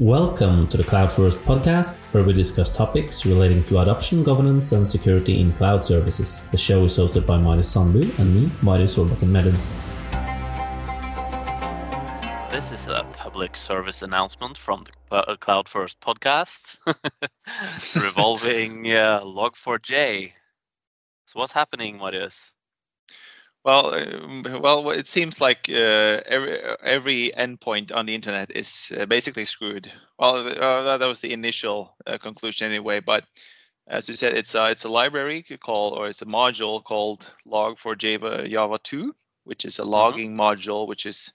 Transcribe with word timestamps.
Welcome 0.00 0.68
to 0.68 0.76
the 0.76 0.84
Cloud 0.84 1.12
First 1.12 1.40
podcast, 1.40 1.96
where 2.12 2.22
we 2.22 2.32
discuss 2.32 2.70
topics 2.70 3.26
relating 3.26 3.64
to 3.64 3.80
adoption, 3.80 4.22
governance, 4.22 4.70
and 4.70 4.88
security 4.88 5.40
in 5.40 5.52
cloud 5.52 5.84
services. 5.84 6.40
The 6.52 6.56
show 6.56 6.84
is 6.84 6.96
hosted 6.96 7.26
by 7.26 7.36
Marius 7.36 7.74
Sandbu 7.74 8.16
and 8.16 8.32
me, 8.32 8.52
Marius 8.62 8.96
Solbakken 8.96 9.28
Mellum. 9.28 9.58
This 12.52 12.70
is 12.70 12.86
a 12.86 13.04
public 13.14 13.56
service 13.56 14.02
announcement 14.02 14.56
from 14.56 14.84
the 15.10 15.16
uh, 15.16 15.34
Cloud 15.34 15.68
First 15.68 15.98
podcast 15.98 16.78
revolving 18.00 18.86
uh, 18.92 19.18
Log4j. 19.22 20.30
So, 21.26 21.40
what's 21.40 21.52
happening, 21.52 21.98
Marius? 21.98 22.54
Well, 23.64 23.94
um, 23.94 24.44
well, 24.60 24.90
it 24.90 25.08
seems 25.08 25.40
like 25.40 25.68
uh, 25.68 26.22
every 26.26 26.58
every 26.82 27.32
endpoint 27.36 27.94
on 27.94 28.06
the 28.06 28.14
internet 28.14 28.50
is 28.50 28.92
uh, 28.98 29.06
basically 29.06 29.44
screwed. 29.44 29.90
Well, 30.18 30.46
uh, 30.46 30.96
that 30.96 31.06
was 31.06 31.20
the 31.20 31.32
initial 31.32 31.96
uh, 32.06 32.18
conclusion 32.18 32.68
anyway. 32.68 33.00
But 33.00 33.24
as 33.88 34.08
you 34.08 34.14
said, 34.14 34.34
it's 34.34 34.54
a 34.54 34.70
it's 34.70 34.84
a 34.84 34.88
library 34.88 35.44
called 35.60 35.98
or 35.98 36.08
it's 36.08 36.22
a 36.22 36.26
module 36.26 36.82
called 36.82 37.32
Log4j 37.46 38.52
Java 38.52 38.78
2, 38.82 39.14
which 39.44 39.64
is 39.64 39.78
a 39.78 39.82
mm-hmm. 39.82 39.90
logging 39.90 40.36
mm-hmm. 40.36 40.40
module, 40.40 40.86
which 40.86 41.04
is 41.04 41.32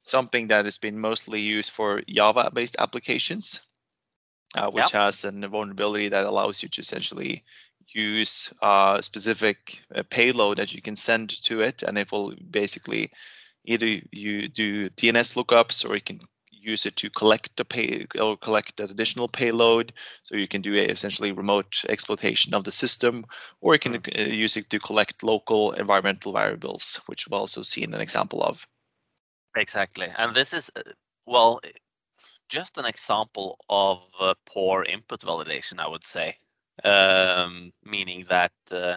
something 0.00 0.48
that 0.48 0.64
has 0.64 0.76
been 0.76 0.98
mostly 0.98 1.40
used 1.40 1.70
for 1.70 2.02
Java-based 2.08 2.76
applications, 2.78 3.62
uh, 4.54 4.70
which 4.70 4.92
yep. 4.92 5.02
has 5.02 5.24
a 5.24 5.30
vulnerability 5.30 6.08
that 6.08 6.26
allows 6.26 6.62
you 6.62 6.68
to 6.68 6.80
essentially 6.80 7.42
use 7.92 8.52
a 8.62 8.98
specific 9.00 9.80
uh, 9.94 10.02
payload 10.10 10.58
that 10.58 10.74
you 10.74 10.82
can 10.82 10.96
send 10.96 11.30
to 11.44 11.60
it, 11.60 11.82
and 11.82 11.98
it 11.98 12.10
will 12.12 12.34
basically 12.50 13.10
either 13.64 14.00
you 14.12 14.48
do 14.48 14.90
DNS 14.90 15.34
lookups 15.36 15.88
or 15.88 15.94
you 15.94 16.00
can 16.00 16.20
use 16.50 16.86
it 16.86 16.96
to 16.96 17.10
collect 17.10 17.56
the 17.56 17.64
pay 17.64 18.06
or 18.18 18.36
collect 18.36 18.80
an 18.80 18.90
additional 18.90 19.28
payload. 19.28 19.92
So 20.22 20.36
you 20.36 20.48
can 20.48 20.62
do 20.62 20.74
a, 20.74 20.84
essentially 20.86 21.32
remote 21.32 21.84
exploitation 21.88 22.54
of 22.54 22.64
the 22.64 22.70
system, 22.70 23.26
or 23.60 23.74
you 23.74 23.78
can 23.78 23.94
hmm. 23.94 24.18
uh, 24.18 24.22
use 24.22 24.56
it 24.56 24.70
to 24.70 24.78
collect 24.78 25.22
local 25.22 25.72
environmental 25.72 26.32
variables, 26.32 27.00
which 27.06 27.26
we've 27.26 27.38
also 27.38 27.62
seen 27.62 27.94
an 27.94 28.00
example 28.00 28.42
of. 28.42 28.66
Exactly, 29.56 30.08
and 30.18 30.34
this 30.34 30.52
is 30.52 30.70
uh, 30.76 30.82
well, 31.26 31.60
just 32.48 32.76
an 32.76 32.84
example 32.84 33.58
of 33.68 34.04
uh, 34.20 34.34
poor 34.46 34.82
input 34.84 35.20
validation, 35.20 35.78
I 35.78 35.88
would 35.88 36.04
say 36.04 36.36
um, 36.82 37.72
meaning 37.84 38.24
that 38.28 38.52
uh, 38.70 38.96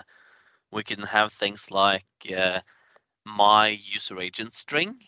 we 0.72 0.84
can 0.84 1.02
have 1.04 1.32
things 1.32 1.72
like 1.72 2.06
uh, 2.36 2.60
my 3.26 3.68
user 3.70 4.20
agent 4.20 4.54
string 4.54 5.00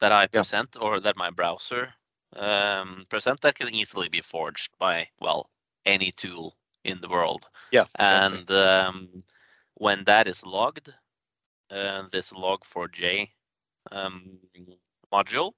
that 0.00 0.12
I 0.12 0.26
present 0.26 0.76
yeah. 0.76 0.82
or 0.82 1.00
that 1.00 1.16
my 1.16 1.30
browser 1.30 1.92
um, 2.36 3.04
present 3.08 3.40
that 3.42 3.54
can 3.56 3.74
easily 3.74 4.08
be 4.08 4.20
forged 4.20 4.70
by 4.78 5.08
well 5.20 5.50
any 5.84 6.12
tool 6.12 6.56
in 6.84 7.00
the 7.00 7.08
world. 7.08 7.48
Yeah, 7.72 7.84
exactly. 7.98 8.38
and 8.38 8.50
um, 8.50 9.22
when 9.74 10.04
that 10.04 10.26
is 10.26 10.44
logged, 10.44 10.92
uh, 11.70 12.02
this 12.12 12.32
log4j 12.32 13.28
um, 13.90 14.38
module 15.12 15.52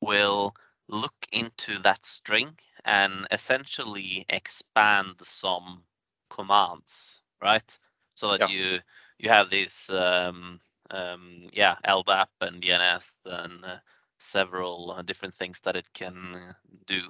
will 0.00 0.54
look 0.88 1.14
into 1.32 1.78
that 1.80 2.04
string 2.04 2.56
and 2.84 3.26
essentially 3.30 4.24
expand 4.28 5.16
some 5.22 5.82
commands, 6.28 7.22
right? 7.42 7.78
So 8.14 8.30
that 8.30 8.40
yeah. 8.40 8.48
you 8.48 8.78
you 9.18 9.28
have 9.28 9.50
these 9.50 9.90
um, 9.90 10.60
um, 10.90 11.48
yeah 11.52 11.76
LDAP 11.86 12.28
and 12.40 12.62
DNS 12.62 13.14
and 13.24 13.64
uh, 13.64 13.76
several 14.18 14.92
uh, 14.92 15.02
different 15.02 15.34
things 15.34 15.60
that 15.60 15.76
it 15.76 15.92
can 15.94 16.54
do. 16.86 17.02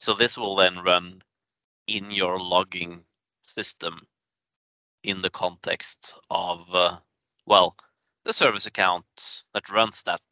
So 0.00 0.14
this 0.14 0.36
will 0.36 0.56
then 0.56 0.78
run 0.78 1.22
in 1.86 2.10
your 2.10 2.38
logging 2.38 3.04
system 3.46 4.06
in 5.02 5.20
the 5.20 5.30
context 5.30 6.14
of 6.30 6.66
uh, 6.74 6.96
well 7.46 7.76
the 8.24 8.32
service 8.32 8.66
account 8.66 9.42
that 9.52 9.70
runs 9.70 10.02
that 10.04 10.22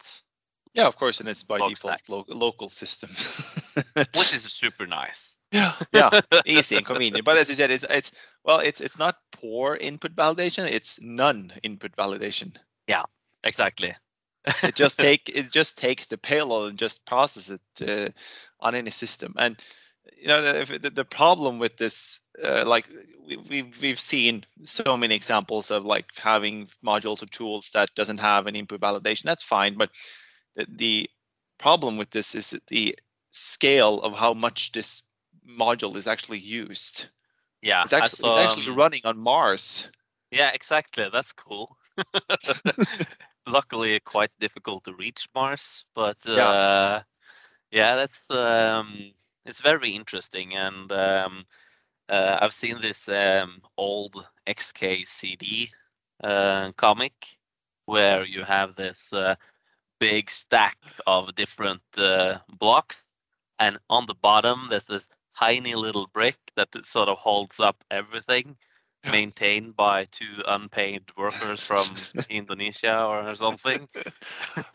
yeah, 0.74 0.86
of 0.86 0.96
course, 0.96 1.20
and 1.20 1.28
it's 1.28 1.42
by 1.42 1.68
default 1.68 2.08
lo- 2.08 2.24
local 2.28 2.70
system, 2.70 3.10
which 4.14 4.34
is 4.34 4.42
super 4.42 4.86
nice. 4.86 5.36
Yeah, 5.50 5.74
yeah, 5.92 6.20
easy 6.46 6.76
and 6.76 6.86
convenient. 6.86 7.24
But 7.24 7.36
as 7.36 7.48
you 7.48 7.54
said, 7.54 7.70
it's 7.70 7.84
it's 7.88 8.12
well, 8.44 8.58
it's 8.58 8.80
it's 8.80 8.98
not 8.98 9.16
poor 9.32 9.76
input 9.76 10.16
validation; 10.16 10.70
it's 10.70 11.00
none 11.00 11.52
input 11.62 11.94
validation. 11.96 12.56
Yeah, 12.88 13.02
exactly. 13.44 13.94
it 14.62 14.74
just 14.74 14.98
take 14.98 15.28
it 15.28 15.52
just 15.52 15.78
takes 15.78 16.06
the 16.06 16.18
payload 16.18 16.70
and 16.70 16.78
just 16.78 17.06
processes 17.06 17.58
it 17.78 17.88
uh, 17.88 18.10
on 18.60 18.74
any 18.74 18.90
system. 18.90 19.34
And 19.38 19.56
you 20.18 20.26
know 20.26 20.64
the, 20.64 20.78
the, 20.78 20.90
the 20.90 21.04
problem 21.04 21.58
with 21.58 21.76
this, 21.76 22.20
uh, 22.42 22.64
like 22.66 22.88
we, 23.26 23.36
we've 23.36 23.82
we've 23.82 24.00
seen 24.00 24.44
so 24.64 24.96
many 24.96 25.14
examples 25.14 25.70
of 25.70 25.84
like 25.84 26.06
having 26.16 26.68
modules 26.84 27.22
or 27.22 27.26
tools 27.26 27.70
that 27.74 27.94
doesn't 27.94 28.18
have 28.18 28.46
an 28.46 28.56
input 28.56 28.80
validation. 28.80 29.24
That's 29.24 29.44
fine, 29.44 29.76
but 29.76 29.90
the 30.68 31.08
problem 31.58 31.96
with 31.96 32.10
this 32.10 32.34
is 32.34 32.58
the 32.68 32.96
scale 33.32 34.00
of 34.02 34.16
how 34.16 34.32
much 34.32 34.72
this 34.72 35.02
module 35.48 35.96
is 35.96 36.06
actually 36.06 36.38
used. 36.38 37.06
Yeah, 37.62 37.82
it's 37.82 37.92
actually, 37.92 38.28
saw, 38.28 38.36
it's 38.36 38.52
actually 38.54 38.70
um, 38.70 38.78
running 38.78 39.00
on 39.04 39.18
Mars. 39.18 39.90
Yeah, 40.30 40.50
exactly. 40.54 41.08
That's 41.12 41.32
cool. 41.32 41.76
Luckily, 43.46 43.98
quite 44.00 44.30
difficult 44.38 44.84
to 44.84 44.94
reach 44.94 45.28
Mars, 45.34 45.84
but 45.94 46.16
uh, 46.26 46.34
yeah. 46.36 47.02
yeah, 47.70 47.96
that's 47.96 48.20
um, 48.30 49.12
it's 49.44 49.60
very 49.60 49.90
interesting, 49.90 50.54
and 50.54 50.90
um, 50.92 51.44
uh, 52.08 52.38
I've 52.40 52.52
seen 52.52 52.80
this 52.80 53.08
um, 53.08 53.60
old 53.76 54.26
XKCD 54.46 55.70
uh, 56.22 56.72
comic 56.76 57.12
where 57.86 58.24
you 58.24 58.44
have 58.44 58.76
this 58.76 59.12
uh, 59.12 59.34
big 59.98 60.30
stack 60.30 60.76
of 61.06 61.34
different 61.34 61.82
uh, 61.96 62.38
blocks, 62.58 63.04
and 63.58 63.78
on 63.88 64.06
the 64.06 64.14
bottom 64.14 64.66
there's 64.70 64.84
this 64.84 65.08
tiny 65.38 65.74
little 65.74 66.08
brick 66.12 66.36
that 66.56 66.68
sort 66.84 67.08
of 67.08 67.18
holds 67.18 67.60
up 67.60 67.84
everything, 67.90 68.56
maintained 69.10 69.76
by 69.76 70.04
two 70.06 70.42
unpaid 70.46 71.02
workers 71.16 71.60
from 71.60 71.86
Indonesia 72.30 73.04
or 73.04 73.34
something. 73.34 73.88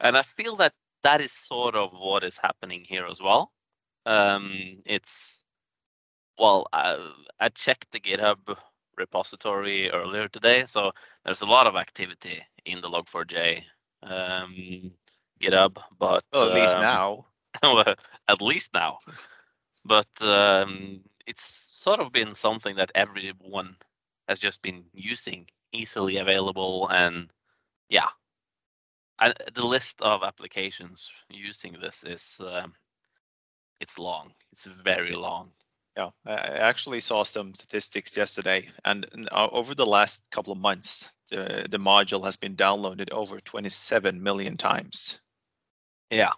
and 0.00 0.16
I 0.16 0.22
feel 0.22 0.56
that 0.56 0.72
that 1.02 1.20
is 1.20 1.32
sort 1.32 1.74
of 1.74 1.92
what 1.92 2.22
is 2.24 2.38
happening 2.38 2.84
here 2.86 3.06
as 3.06 3.20
well. 3.20 3.52
Um, 4.06 4.82
it's 4.84 5.42
well, 6.38 6.66
I, 6.72 6.96
I 7.38 7.48
checked 7.50 7.92
the 7.92 8.00
GitHub 8.00 8.56
repository 8.96 9.90
earlier 9.90 10.28
today, 10.28 10.64
so 10.66 10.92
there's 11.24 11.42
a 11.42 11.46
lot 11.46 11.66
of 11.66 11.76
activity 11.76 12.42
in 12.64 12.80
the 12.80 12.88
Log4j 12.88 13.62
um, 14.02 14.92
GitHub, 15.40 15.76
but 15.98 16.24
well, 16.32 16.50
at 16.50 16.54
least 16.54 16.76
um, 16.76 16.82
now. 16.82 17.26
at 18.28 18.40
least 18.40 18.74
now. 18.74 18.98
But 19.84 20.08
um, 20.20 21.00
it's 21.26 21.70
sort 21.72 22.00
of 22.00 22.12
been 22.12 22.34
something 22.34 22.76
that 22.76 22.92
everyone 22.94 23.76
has 24.28 24.38
just 24.38 24.62
been 24.62 24.84
using, 24.92 25.46
easily 25.72 26.18
available, 26.18 26.88
and 26.88 27.28
yeah, 27.88 28.08
and 29.20 29.34
the 29.54 29.66
list 29.66 30.00
of 30.02 30.22
applications 30.22 31.12
using 31.28 31.76
this 31.80 32.04
is 32.04 32.38
um, 32.40 32.72
it's 33.80 33.98
long. 33.98 34.32
It's 34.52 34.66
very 34.66 35.14
long. 35.14 35.50
Yeah, 35.96 36.10
I 36.24 36.34
actually 36.34 37.00
saw 37.00 37.24
some 37.24 37.54
statistics 37.54 38.16
yesterday, 38.16 38.68
and 38.84 39.28
uh, 39.32 39.48
over 39.50 39.74
the 39.74 39.86
last 39.86 40.30
couple 40.30 40.52
of 40.52 40.58
months, 40.58 41.10
the, 41.30 41.66
the 41.68 41.78
module 41.78 42.24
has 42.24 42.36
been 42.36 42.54
downloaded 42.54 43.10
over 43.10 43.40
27 43.40 44.22
million 44.22 44.56
times. 44.56 45.20
Yeah, 46.10 46.32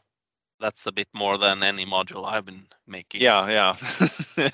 that's 0.61 0.87
a 0.87 0.93
bit 0.93 1.09
more 1.13 1.37
than 1.37 1.63
any 1.63 1.85
module 1.85 2.27
I've 2.27 2.47
been 2.47 2.67
making. 2.87 3.21
Yeah, 3.21 3.49
yeah. 3.51 3.77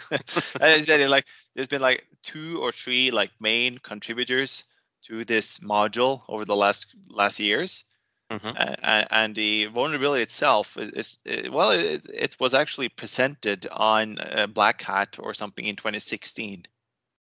As 0.60 0.74
I 0.74 0.78
said, 0.78 1.08
like 1.10 1.26
there's 1.54 1.68
been 1.68 1.82
like 1.82 2.06
two 2.22 2.58
or 2.62 2.72
three 2.72 3.10
like 3.10 3.30
main 3.40 3.78
contributors 3.78 4.64
to 5.04 5.24
this 5.24 5.58
module 5.58 6.22
over 6.28 6.44
the 6.44 6.56
last 6.56 6.94
last 7.08 7.38
years. 7.38 7.84
Mm-hmm. 8.30 8.48
Uh, 8.58 9.04
and 9.10 9.34
the 9.34 9.66
vulnerability 9.66 10.22
itself 10.22 10.76
is, 10.76 11.18
is 11.24 11.50
well, 11.50 11.70
it, 11.70 12.04
it, 12.12 12.36
was 12.38 12.52
actually 12.52 12.90
presented 12.90 13.66
on 13.72 14.18
uh, 14.18 14.46
Black 14.46 14.82
Hat 14.82 15.16
or 15.18 15.32
something 15.32 15.64
in 15.64 15.76
2016. 15.76 16.64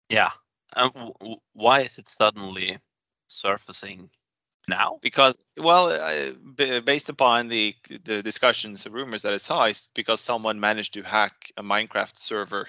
Yeah. 0.09 0.31
Um, 0.75 0.91
w- 1.21 1.37
why 1.53 1.83
is 1.83 1.99
it 1.99 2.09
suddenly 2.09 2.79
surfacing 3.29 4.11
now? 4.69 4.99
Because, 5.03 5.35
well, 5.57 5.89
uh, 5.89 6.81
based 6.81 7.09
upon 7.09 7.49
the 7.49 7.75
the 8.05 8.23
discussions, 8.23 8.85
the 8.85 8.91
rumors 8.91 9.23
that 9.23 9.33
I 9.33 9.39
saw, 9.39 9.65
is 9.65 9.89
because 9.95 10.21
someone 10.21 10.61
managed 10.61 10.95
to 10.95 11.03
hack 11.03 11.53
a 11.57 11.63
Minecraft 11.63 12.17
server. 12.17 12.69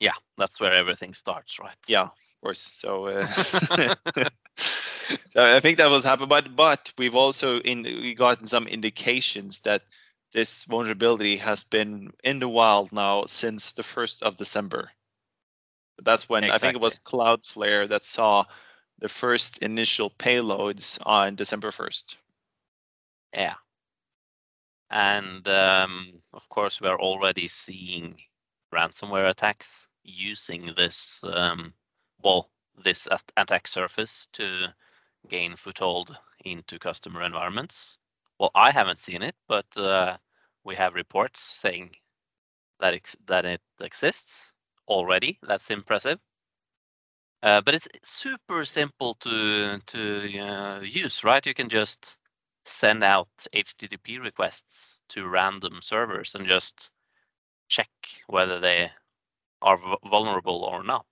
Yeah, 0.00 0.14
that's 0.38 0.60
where 0.60 0.74
everything 0.74 1.14
starts, 1.14 1.58
right? 1.58 1.76
Yeah, 1.86 2.04
of 2.04 2.40
course. 2.42 2.70
So. 2.74 3.06
Uh, 3.06 3.94
I 5.36 5.60
think 5.60 5.78
that 5.78 5.90
was 5.90 6.04
happened 6.04 6.28
but 6.28 6.54
but 6.54 6.92
we've 6.96 7.16
also 7.16 7.58
in 7.60 7.82
we 7.82 8.14
gotten 8.14 8.46
some 8.46 8.66
indications 8.66 9.60
that 9.60 9.82
this 10.32 10.64
vulnerability 10.64 11.36
has 11.36 11.64
been 11.64 12.12
in 12.22 12.38
the 12.38 12.48
wild 12.48 12.92
now 12.92 13.24
since 13.24 13.72
the 13.72 13.82
1st 13.82 14.22
of 14.22 14.36
December. 14.36 14.90
That's 16.02 16.28
when 16.28 16.44
exactly. 16.44 16.54
I 16.54 16.70
think 16.70 16.76
it 16.80 16.84
was 16.84 16.98
Cloudflare 16.98 17.88
that 17.88 18.04
saw 18.04 18.44
the 19.00 19.08
first 19.08 19.58
initial 19.58 20.10
payloads 20.10 20.98
on 21.06 21.34
December 21.34 21.70
1st. 21.70 22.16
Yeah. 23.34 23.54
And 24.90 25.46
um, 25.48 26.20
of 26.32 26.48
course, 26.48 26.80
we're 26.80 27.00
already 27.00 27.48
seeing 27.48 28.16
ransomware 28.74 29.30
attacks 29.30 29.88
using 30.02 30.72
this, 30.76 31.20
um, 31.24 31.72
well, 32.22 32.50
this 32.82 33.08
attack 33.36 33.68
surface 33.68 34.26
to 34.32 34.66
gain 35.28 35.56
foothold 35.56 36.16
into 36.44 36.78
customer 36.78 37.22
environments. 37.22 37.98
Well, 38.38 38.50
I 38.54 38.70
haven't 38.70 38.98
seen 38.98 39.22
it, 39.22 39.36
but 39.48 39.66
uh, 39.76 40.16
we 40.64 40.74
have 40.76 40.94
reports 40.94 41.40
saying 41.42 41.90
that 42.80 42.94
that 43.26 43.44
it 43.44 43.60
exists 43.80 44.54
already. 44.88 45.38
That's 45.42 45.70
impressive. 45.70 46.18
Uh, 47.42 47.60
but 47.60 47.74
it's 47.74 47.88
super 48.02 48.64
simple 48.64 49.14
to 49.14 49.78
to 49.86 50.38
uh, 50.38 50.80
use, 50.80 51.24
right? 51.24 51.46
You 51.46 51.54
can 51.54 51.68
just 51.68 52.16
send 52.66 53.02
out 53.02 53.28
HTTP 53.54 54.18
requests 54.18 55.00
to 55.10 55.26
random 55.26 55.80
servers 55.80 56.34
and 56.34 56.46
just 56.46 56.90
check 57.68 57.88
whether 58.26 58.60
they 58.60 58.90
are 59.62 59.78
vulnerable 60.04 60.64
or 60.64 60.82
not. 60.82 61.06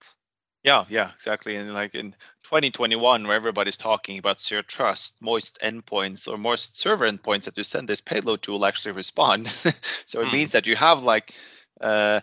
Yeah, 0.64 0.84
yeah, 0.88 1.12
exactly. 1.14 1.56
And 1.56 1.72
like 1.72 1.94
in 1.94 2.12
2021, 2.44 3.26
where 3.26 3.36
everybody's 3.36 3.76
talking 3.76 4.18
about 4.18 4.40
zero 4.40 4.62
trust, 4.62 5.22
most 5.22 5.58
endpoints 5.62 6.30
or 6.30 6.36
most 6.36 6.78
server 6.78 7.08
endpoints 7.08 7.44
that 7.44 7.56
you 7.56 7.62
send 7.62 7.88
this 7.88 8.00
payload 8.00 8.42
to 8.42 8.52
will 8.52 8.66
actually 8.66 8.92
respond. 8.92 9.48
so 10.04 10.20
it 10.20 10.26
mm. 10.26 10.32
means 10.32 10.52
that 10.52 10.66
you 10.66 10.76
have 10.76 11.02
like 11.02 11.34
uh, 11.80 12.20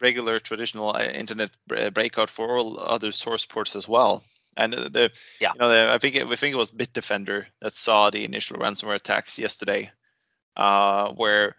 regular 0.00 0.38
traditional 0.38 0.94
uh, 0.96 1.04
internet 1.04 1.50
breakout 1.94 2.30
for 2.30 2.58
all 2.58 2.80
other 2.80 3.12
source 3.12 3.44
ports 3.44 3.76
as 3.76 3.88
well. 3.88 4.24
And 4.56 4.72
the 4.72 5.12
yeah, 5.40 5.52
you 5.54 5.60
know, 5.60 5.68
the, 5.68 5.92
I 5.92 5.98
think 5.98 6.16
it, 6.16 6.26
I 6.26 6.36
think 6.36 6.52
it 6.52 6.58
was 6.58 6.72
Bitdefender 6.72 7.46
that 7.60 7.74
saw 7.74 8.10
the 8.10 8.24
initial 8.24 8.56
ransomware 8.56 8.96
attacks 8.96 9.38
yesterday, 9.38 9.90
uh, 10.56 11.10
where 11.12 11.54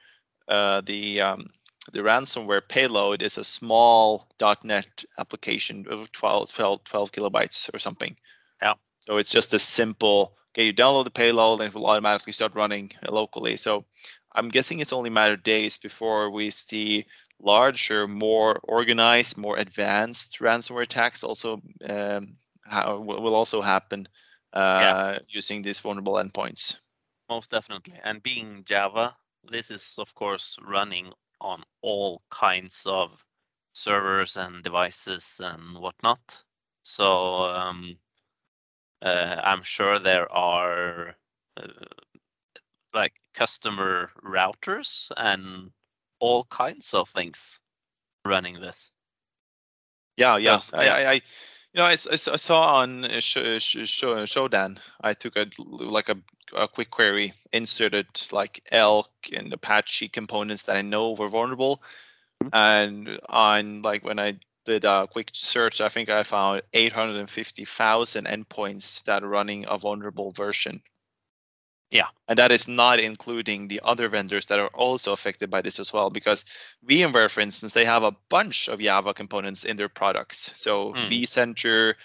uh, 0.49 0.81
the 0.81 1.21
um, 1.21 1.49
the 1.93 2.01
ransomware 2.01 2.67
payload 2.67 3.21
is 3.21 3.37
a 3.37 3.43
small 3.43 4.27
.NET 4.63 5.05
application 5.17 5.85
of 5.89 6.11
12, 6.11 6.53
12, 6.53 6.83
12 6.83 7.11
kilobytes 7.11 7.73
or 7.73 7.79
something. 7.79 8.15
Yeah. 8.61 8.73
So 8.99 9.17
it's 9.17 9.31
just 9.31 9.53
a 9.53 9.59
simple, 9.59 10.35
okay, 10.51 10.65
you 10.65 10.73
download 10.73 11.05
the 11.05 11.11
payload 11.11 11.61
and 11.61 11.69
it 11.69 11.73
will 11.73 11.87
automatically 11.87 12.33
start 12.33 12.55
running 12.55 12.91
locally. 13.09 13.55
So 13.55 13.85
I'm 14.35 14.49
guessing 14.49 14.79
it's 14.79 14.93
only 14.93 15.07
a 15.07 15.11
matter 15.11 15.33
of 15.33 15.43
days 15.43 15.77
before 15.77 16.29
we 16.29 16.49
see 16.49 17.05
larger, 17.41 18.07
more 18.07 18.59
organized, 18.63 19.37
more 19.37 19.57
advanced 19.57 20.39
ransomware 20.39 20.83
attacks 20.83 21.23
also 21.23 21.61
um, 21.87 22.33
will 23.05 23.35
also 23.35 23.61
happen 23.61 24.07
uh, 24.53 24.79
yeah. 24.81 25.19
using 25.27 25.61
these 25.61 25.79
vulnerable 25.79 26.13
endpoints. 26.13 26.75
Most 27.29 27.51
definitely. 27.51 27.93
And 28.03 28.21
being 28.23 28.63
Java, 28.65 29.15
this 29.49 29.71
is 29.71 29.95
of 29.97 30.13
course 30.15 30.57
running 30.65 31.11
on 31.41 31.63
all 31.81 32.21
kinds 32.29 32.83
of 32.85 33.23
servers 33.73 34.35
and 34.35 34.63
devices 34.63 35.39
and 35.39 35.77
whatnot. 35.77 36.43
So 36.83 37.43
um, 37.43 37.97
uh, 39.01 39.41
I'm 39.43 39.63
sure 39.63 39.99
there 39.99 40.31
are 40.31 41.15
uh, 41.55 41.67
like 42.93 43.13
customer 43.33 44.09
routers 44.23 45.11
and 45.15 45.71
all 46.19 46.45
kinds 46.45 46.93
of 46.93 47.09
things 47.09 47.59
running 48.25 48.59
this. 48.59 48.91
Yeah, 50.17 50.37
yeah. 50.37 50.59
I, 50.73 50.87
I, 50.87 51.11
I, 51.11 51.13
you 51.13 51.21
know, 51.75 51.83
I, 51.83 51.91
I 51.91 51.95
saw 51.95 52.81
on 52.81 53.07
Sh- 53.19 53.59
Sh- 53.59 53.87
Sh- 53.87 54.03
Shodan, 54.27 54.79
I 55.01 55.13
took 55.13 55.37
a 55.37 55.47
like 55.59 56.09
a 56.09 56.17
a 56.53 56.67
quick 56.67 56.89
query, 56.89 57.33
inserted 57.53 58.07
like 58.31 58.61
Elk 58.71 59.11
and 59.31 59.53
Apache 59.53 60.09
components 60.09 60.63
that 60.63 60.77
I 60.77 60.81
know 60.81 61.13
were 61.13 61.29
vulnerable. 61.29 61.81
Mm-hmm. 62.43 62.49
And 62.53 63.19
on 63.29 63.81
like 63.81 64.03
when 64.03 64.19
I 64.19 64.39
did 64.65 64.85
a 64.85 65.07
quick 65.07 65.29
search, 65.33 65.81
I 65.81 65.89
think 65.89 66.09
I 66.09 66.23
found 66.23 66.61
850,000 66.73 68.25
endpoints 68.25 69.03
that 69.03 69.23
are 69.23 69.27
running 69.27 69.65
a 69.67 69.77
vulnerable 69.77 70.31
version. 70.31 70.81
Yeah. 71.91 72.07
And 72.27 72.37
that 72.37 72.51
is 72.51 72.67
not 72.67 72.99
including 72.99 73.67
the 73.67 73.81
other 73.83 74.07
vendors 74.07 74.45
that 74.47 74.59
are 74.59 74.67
also 74.69 75.11
affected 75.11 75.49
by 75.49 75.61
this 75.61 75.79
as 75.79 75.91
well. 75.91 76.09
Because 76.09 76.45
VMware, 76.87 77.31
for 77.31 77.41
instance, 77.41 77.73
they 77.73 77.85
have 77.85 78.03
a 78.03 78.15
bunch 78.29 78.67
of 78.67 78.79
Java 78.79 79.13
components 79.13 79.65
in 79.65 79.77
their 79.77 79.89
products. 79.89 80.51
So 80.55 80.93
mm. 80.93 81.07
vCenter, 81.09 81.95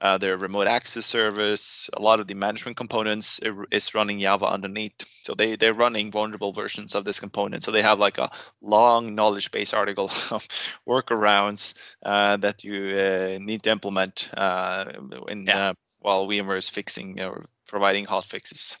uh, 0.00 0.18
their 0.18 0.36
remote 0.36 0.66
access 0.66 1.06
service, 1.06 1.88
a 1.94 2.02
lot 2.02 2.18
of 2.18 2.26
the 2.26 2.34
management 2.34 2.76
components 2.76 3.40
is 3.70 3.94
running 3.94 4.20
Java 4.20 4.46
underneath. 4.46 5.04
So 5.22 5.34
they 5.34 5.54
they're 5.54 5.74
running 5.74 6.10
vulnerable 6.10 6.52
versions 6.52 6.94
of 6.94 7.04
this 7.04 7.20
component. 7.20 7.62
So 7.62 7.70
they 7.70 7.82
have 7.82 7.98
like 8.00 8.18
a 8.18 8.30
long 8.60 9.14
knowledge 9.14 9.50
base 9.52 9.72
article 9.72 10.04
of 10.30 10.48
workarounds 10.86 11.74
uh, 12.04 12.36
that 12.38 12.64
you 12.64 12.74
uh, 12.74 13.38
need 13.40 13.62
to 13.64 13.70
implement 13.70 14.30
uh, 14.36 14.84
in 15.28 15.46
yeah. 15.46 15.70
Uh, 15.70 15.74
while 16.00 16.28
VMware 16.28 16.58
is 16.58 16.68
fixing 16.68 17.20
or 17.20 17.46
providing 17.66 18.04
hot 18.04 18.24
fixes. 18.24 18.78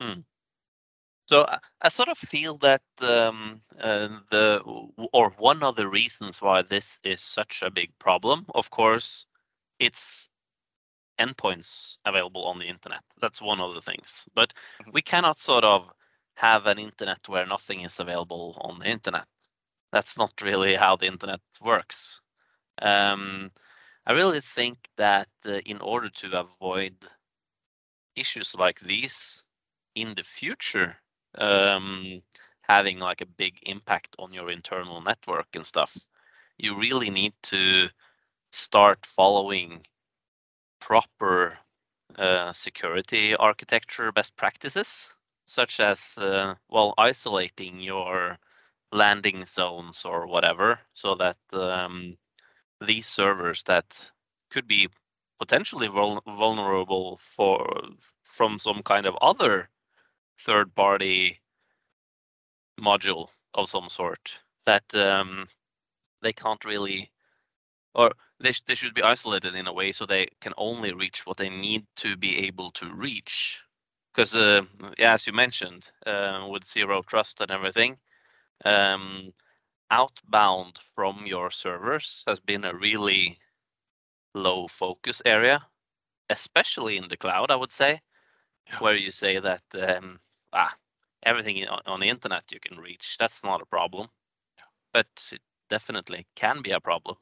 Hmm. 0.00 0.20
So 1.26 1.44
I 1.80 1.88
sort 1.88 2.08
of 2.08 2.18
feel 2.18 2.56
that 2.58 2.82
um, 3.00 3.60
uh, 3.80 4.08
the 4.30 4.60
or 5.12 5.30
one 5.38 5.64
of 5.64 5.74
the 5.74 5.88
reasons 5.88 6.40
why 6.40 6.62
this 6.62 7.00
is 7.02 7.20
such 7.20 7.62
a 7.62 7.70
big 7.70 7.90
problem, 7.98 8.46
of 8.54 8.70
course, 8.70 9.26
it's 9.80 10.28
endpoints 11.18 11.98
available 12.04 12.44
on 12.44 12.58
the 12.58 12.66
internet. 12.66 13.02
That's 13.20 13.42
one 13.42 13.60
of 13.60 13.74
the 13.74 13.80
things. 13.80 14.28
But 14.34 14.52
mm-hmm. 14.80 14.90
we 14.92 15.02
cannot 15.02 15.38
sort 15.38 15.64
of 15.64 15.90
have 16.36 16.66
an 16.66 16.78
internet 16.78 17.28
where 17.28 17.46
nothing 17.46 17.80
is 17.80 17.98
available 17.98 18.56
on 18.60 18.78
the 18.78 18.86
internet. 18.86 19.26
That's 19.92 20.18
not 20.18 20.32
really 20.42 20.74
how 20.76 20.96
the 20.96 21.06
internet 21.06 21.40
works. 21.60 22.20
Um, 22.82 23.50
I 24.06 24.12
really 24.12 24.42
think 24.42 24.78
that 24.96 25.28
uh, 25.46 25.58
in 25.64 25.80
order 25.80 26.10
to 26.10 26.40
avoid 26.40 26.94
issues 28.14 28.54
like 28.54 28.78
these 28.80 29.45
in 29.96 30.14
the 30.14 30.22
future, 30.22 30.96
um, 31.38 32.22
having 32.60 32.98
like 32.98 33.22
a 33.22 33.26
big 33.26 33.58
impact 33.62 34.14
on 34.18 34.32
your 34.32 34.50
internal 34.50 35.00
network 35.00 35.48
and 35.54 35.66
stuff, 35.66 35.96
you 36.58 36.78
really 36.78 37.10
need 37.10 37.32
to 37.42 37.88
start 38.52 39.04
following 39.06 39.84
proper 40.80 41.58
uh, 42.18 42.52
security 42.52 43.34
architecture 43.34 44.12
best 44.12 44.36
practices, 44.36 45.16
such 45.46 45.80
as 45.80 46.16
uh, 46.18 46.54
well 46.68 46.94
isolating 46.98 47.80
your 47.80 48.38
landing 48.92 49.44
zones 49.44 50.04
or 50.04 50.26
whatever, 50.26 50.78
so 50.94 51.14
that 51.14 51.36
um, 51.52 52.16
these 52.84 53.06
servers 53.06 53.62
that 53.64 54.10
could 54.50 54.68
be 54.68 54.88
potentially 55.38 55.88
vul- 55.88 56.22
vulnerable 56.26 57.18
for 57.36 57.66
from 58.24 58.58
some 58.58 58.82
kind 58.82 59.06
of 59.06 59.16
other 59.20 59.68
third 60.38 60.74
party 60.74 61.40
module 62.80 63.28
of 63.54 63.68
some 63.68 63.88
sort 63.88 64.40
that 64.66 64.94
um, 64.94 65.46
they 66.22 66.32
can't 66.32 66.64
really 66.64 67.10
or 67.94 68.12
they, 68.40 68.52
sh- 68.52 68.62
they 68.66 68.74
should 68.74 68.94
be 68.94 69.02
isolated 69.02 69.54
in 69.54 69.66
a 69.66 69.72
way 69.72 69.92
so 69.92 70.04
they 70.06 70.26
can 70.40 70.52
only 70.58 70.92
reach 70.92 71.26
what 71.26 71.36
they 71.38 71.48
need 71.48 71.86
to 71.96 72.16
be 72.16 72.38
able 72.46 72.70
to 72.72 72.92
reach 72.92 73.62
because 74.14 74.34
uh, 74.36 74.62
yeah, 74.98 75.14
as 75.14 75.26
you 75.26 75.32
mentioned 75.32 75.88
uh, 76.06 76.46
with 76.50 76.66
zero 76.66 77.02
trust 77.02 77.40
and 77.40 77.50
everything 77.50 77.96
um, 78.64 79.32
outbound 79.90 80.78
from 80.94 81.26
your 81.26 81.50
servers 81.50 82.24
has 82.26 82.40
been 82.40 82.64
a 82.64 82.74
really 82.74 83.38
low 84.34 84.66
focus 84.68 85.22
area 85.24 85.64
especially 86.30 86.96
in 86.96 87.08
the 87.08 87.16
cloud 87.16 87.50
i 87.50 87.56
would 87.56 87.72
say 87.72 88.00
yeah. 88.68 88.78
where 88.78 88.96
you 88.96 89.10
say 89.10 89.38
that 89.38 89.62
um, 89.80 90.18
ah, 90.52 90.74
everything 91.22 91.66
on 91.66 92.00
the 92.00 92.08
internet 92.08 92.44
you 92.50 92.60
can 92.60 92.78
reach 92.78 93.16
that's 93.18 93.42
not 93.42 93.62
a 93.62 93.66
problem 93.66 94.08
but 94.92 95.06
it 95.32 95.40
definitely 95.68 96.26
can 96.36 96.62
be 96.62 96.70
a 96.70 96.80
problem 96.80 97.16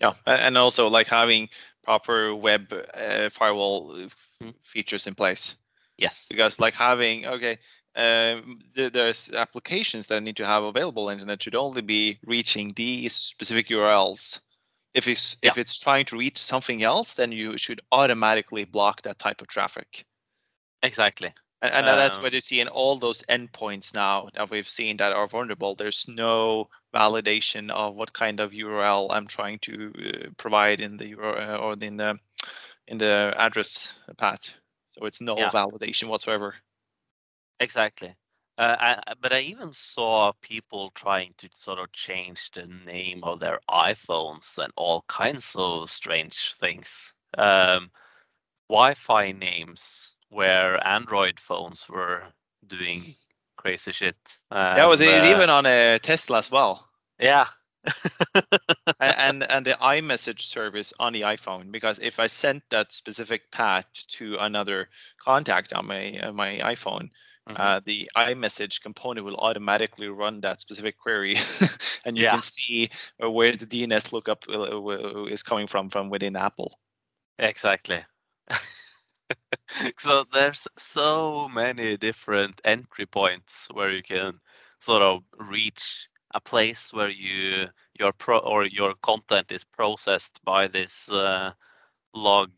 yeah, 0.00 0.14
and 0.26 0.56
also 0.56 0.88
like 0.88 1.06
having 1.06 1.48
proper 1.84 2.34
web 2.34 2.72
uh, 2.94 3.28
firewall 3.28 3.92
mm-hmm. 3.92 4.50
features 4.62 5.06
in 5.06 5.14
place. 5.14 5.56
Yes. 5.98 6.26
Because 6.30 6.58
like 6.58 6.74
having 6.74 7.26
okay, 7.26 7.58
um, 7.96 8.60
there's 8.74 9.30
applications 9.30 10.06
that 10.06 10.22
need 10.22 10.36
to 10.36 10.46
have 10.46 10.62
available 10.62 11.10
internet 11.10 11.42
should 11.42 11.54
only 11.54 11.82
be 11.82 12.18
reaching 12.24 12.72
these 12.74 13.14
specific 13.14 13.68
URLs. 13.68 14.40
If 14.94 15.06
it's 15.06 15.36
yeah. 15.42 15.50
if 15.50 15.58
it's 15.58 15.78
trying 15.78 16.06
to 16.06 16.16
reach 16.16 16.38
something 16.38 16.82
else, 16.82 17.14
then 17.14 17.30
you 17.30 17.58
should 17.58 17.80
automatically 17.92 18.64
block 18.64 19.02
that 19.02 19.18
type 19.18 19.42
of 19.42 19.48
traffic. 19.48 20.06
Exactly. 20.82 21.34
And, 21.62 21.72
and 21.72 21.86
that's 21.86 22.20
Um, 22.20 22.22
what 22.22 22.32
you 22.32 22.40
see 22.40 22.60
in 22.60 22.68
all 22.68 22.96
those 22.98 23.22
endpoints 23.22 23.94
now 23.94 24.28
that 24.34 24.50
we've 24.50 24.68
seen 24.68 24.96
that 24.98 25.12
are 25.12 25.26
vulnerable. 25.26 25.74
There's 25.74 26.06
no 26.08 26.68
validation 26.94 27.70
of 27.70 27.94
what 27.94 28.12
kind 28.12 28.40
of 28.40 28.52
URL 28.54 29.08
I'm 29.10 29.26
trying 29.26 29.58
to 29.60 29.92
uh, 30.26 30.30
provide 30.36 30.80
in 30.80 30.96
the 30.96 31.08
URL 31.08 31.60
or 31.60 31.72
in 31.80 31.96
the 31.96 32.18
in 32.86 32.98
the 32.98 33.34
address 33.36 33.94
path. 34.16 34.54
So 34.88 35.04
it's 35.06 35.20
no 35.20 35.46
Yeah. 35.46 35.50
validation 35.50 36.08
whatsoever. 36.08 36.54
Exactly. 37.60 38.16
Uh, 38.58 38.76
I- 39.06 39.14
but 39.14 39.32
I 39.32 39.40
even 39.40 39.72
saw 39.72 40.32
people 40.42 40.90
trying 40.90 41.34
to 41.38 41.48
sort 41.54 41.78
of 41.78 41.92
change 41.92 42.50
the 42.50 42.66
name 42.66 43.22
of 43.24 43.38
their 43.40 43.60
iPhones 43.68 44.58
and 44.58 44.72
all 44.76 45.02
kinds 45.02 45.54
of 45.56 45.88
strange 45.90 46.54
things. 46.54 47.14
Um, 47.38 47.90
Wi-Fi 48.68 49.32
names 49.32 50.16
where 50.30 50.84
Android 50.86 51.38
phones 51.38 51.88
were 51.88 52.22
doing 52.66 53.14
crazy 53.56 53.92
shit. 53.92 54.16
that 54.50 54.88
was 54.88 55.00
And, 55.00 55.10
it's 55.10 55.24
uh, 55.24 55.28
even 55.30 55.50
on 55.50 55.66
a 55.66 55.98
Tesla 55.98 56.38
as 56.38 56.50
well. 56.50 56.88
yeah. 57.18 57.46
And 59.00 59.44
and 59.44 59.64
the 59.64 59.76
iMessage 59.80 60.40
service 60.42 60.92
on 60.98 61.12
the 61.14 61.22
iPhone 61.22 61.72
because 61.72 61.98
if 62.00 62.20
I 62.20 62.26
sent 62.26 62.62
that 62.70 62.92
specific 62.92 63.50
path 63.50 63.86
to 64.18 64.36
another 64.40 64.88
contact 65.24 65.72
on 65.72 65.86
my 65.86 66.18
uh, 66.18 66.32
my 66.32 66.58
iPhone, 66.58 67.08
Mhm. 67.48 67.56
uh, 67.58 67.80
the 67.84 68.10
iMessage 68.16 68.82
component 68.82 69.24
will 69.24 69.36
automatically 69.36 70.08
run 70.08 70.40
that 70.42 70.60
specific 70.60 70.98
query, 70.98 71.36
and 72.04 72.16
you 72.18 72.24
Yeah. 72.24 72.32
can 72.32 72.42
see 72.42 72.90
uh, 73.22 73.30
where 73.30 73.56
the 73.56 73.66
DNS 73.66 74.12
lookup 74.12 74.44
uh, 74.48 74.60
uh, 74.60 75.24
is 75.32 75.42
coming 75.42 75.66
from 75.66 75.88
from 75.88 76.10
within 76.10 76.36
Apple. 76.36 76.78
Exactly. 77.38 78.04
so 79.98 80.24
there's 80.32 80.66
so 80.76 81.48
many 81.48 81.96
different 81.96 82.60
entry 82.64 83.06
points 83.06 83.68
where 83.72 83.90
you 83.90 84.02
can 84.02 84.40
sort 84.80 85.02
of 85.02 85.22
reach 85.38 86.08
a 86.34 86.40
place 86.40 86.92
where 86.92 87.08
you 87.08 87.68
your 87.98 88.12
pro 88.12 88.38
or 88.38 88.64
your 88.64 88.94
content 89.02 89.50
is 89.52 89.64
processed 89.64 90.40
by 90.44 90.66
this 90.68 91.10
uh, 91.10 91.52
log 92.14 92.50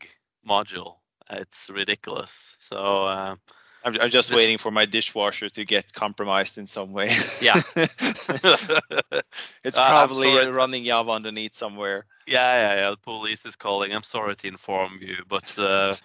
module. 0.47 0.97
It's 1.29 1.69
ridiculous. 1.69 2.55
So 2.59 3.05
uh, 3.05 3.35
I'm, 3.83 3.95
I'm 4.01 4.09
just 4.09 4.29
This- 4.29 4.37
waiting 4.37 4.57
for 4.57 4.71
my 4.71 4.85
dishwasher 4.85 5.49
to 5.49 5.65
get 5.65 5.93
compromised 5.93 6.57
in 6.57 6.67
some 6.67 6.91
way. 6.93 7.09
Yeah. 7.39 7.61
it's 9.63 9.77
Uh, 9.77 9.87
probably 9.87 10.37
sorry. 10.37 10.47
running 10.47 10.85
Java 10.85 11.11
underneath 11.11 11.55
somewhere. 11.55 12.05
yeah, 12.27 12.53
yeah, 12.61 12.75
yeah. 12.81 12.89
The 12.91 12.97
police 12.97 13.45
is 13.45 13.55
calling. 13.55 13.93
I'm 13.93 14.03
sorry 14.03 14.35
to 14.35 14.47
inform 14.47 14.99
you, 15.01 15.17
but 15.27 15.57
uh, 15.57 15.95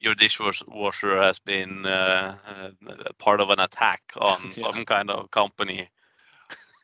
your 0.00 0.14
dishwasher 0.14 1.20
has 1.20 1.38
been 1.38 1.84
uh, 1.86 2.36
uh, 2.46 2.94
part 3.18 3.40
of 3.40 3.50
an 3.50 3.60
attack 3.60 4.02
on 4.16 4.40
Yeah. 4.56 4.70
some 4.70 4.84
kind 4.84 5.10
of 5.10 5.30
company. 5.30 5.88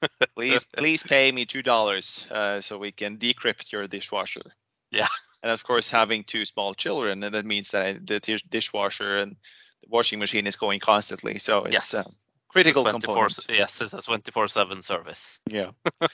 Please, 0.37 0.65
please 0.65 1.03
pay 1.03 1.33
me 1.33 1.47
two 1.47 1.63
dollars 1.63 2.27
uh, 2.31 2.61
so 2.61 2.77
we 2.77 2.93
can 2.93 3.17
decrypt 3.17 3.73
your 3.73 3.87
dishwasher. 3.87 4.43
Yeah. 4.91 5.09
And 5.43 5.51
of 5.51 5.65
course, 5.65 5.89
having 5.91 6.25
two 6.25 6.45
small 6.45 6.75
children, 6.75 7.23
and 7.23 7.35
that 7.35 7.47
means 7.47 7.71
that 7.71 7.87
I, 7.87 7.93
the 7.95 8.21
dish, 8.21 8.43
dishwasher 8.43 9.19
and 9.19 9.37
the 9.83 9.89
washing 9.89 10.19
machine 10.19 10.47
is 10.47 10.57
going 10.57 10.81
constantly. 10.81 11.39
So 11.39 11.65
it's 11.65 11.73
Yes. 11.73 11.95
a 11.95 12.05
critical 12.49 12.83
24 12.83 13.15
component. 13.15 13.47
Yes, 13.49 13.81
it's 13.81 13.95
a 13.95 13.99
24/7 13.99 14.83
service. 14.83 15.41
Yeah. 15.47 15.71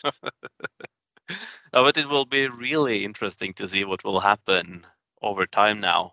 Uh, 1.73 1.85
but 1.85 1.97
it 1.97 2.09
will 2.09 2.25
be 2.25 2.49
really 2.49 3.05
interesting 3.05 3.55
to 3.55 3.69
see 3.69 3.85
what 3.85 4.02
will 4.02 4.19
happen 4.19 4.85
over 5.23 5.47
time 5.47 5.79
now 5.79 6.12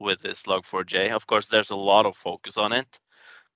with 0.00 0.20
this 0.22 0.46
Log4j. 0.46 1.10
Of 1.10 1.26
course, 1.26 1.48
there's 1.48 1.70
a 1.70 1.76
lot 1.76 2.06
of 2.06 2.16
focus 2.16 2.56
on 2.58 2.72
it, 2.72 2.98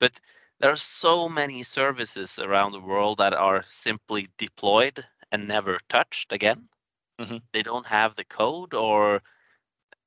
but 0.00 0.20
there 0.60 0.70
are 0.72 0.76
so 0.76 1.28
many 1.28 1.62
services 1.62 2.38
around 2.38 2.72
the 2.72 2.80
world 2.80 3.18
that 3.18 3.34
are 3.34 3.64
simply 3.66 4.28
deployed 4.38 5.04
and 5.32 5.48
never 5.48 5.78
touched 5.88 6.32
again. 6.32 6.68
Mhm. 7.20 7.42
They 7.52 7.62
don't 7.62 7.86
have 7.86 8.14
the 8.16 8.24
code 8.24 8.74
or 8.74 9.22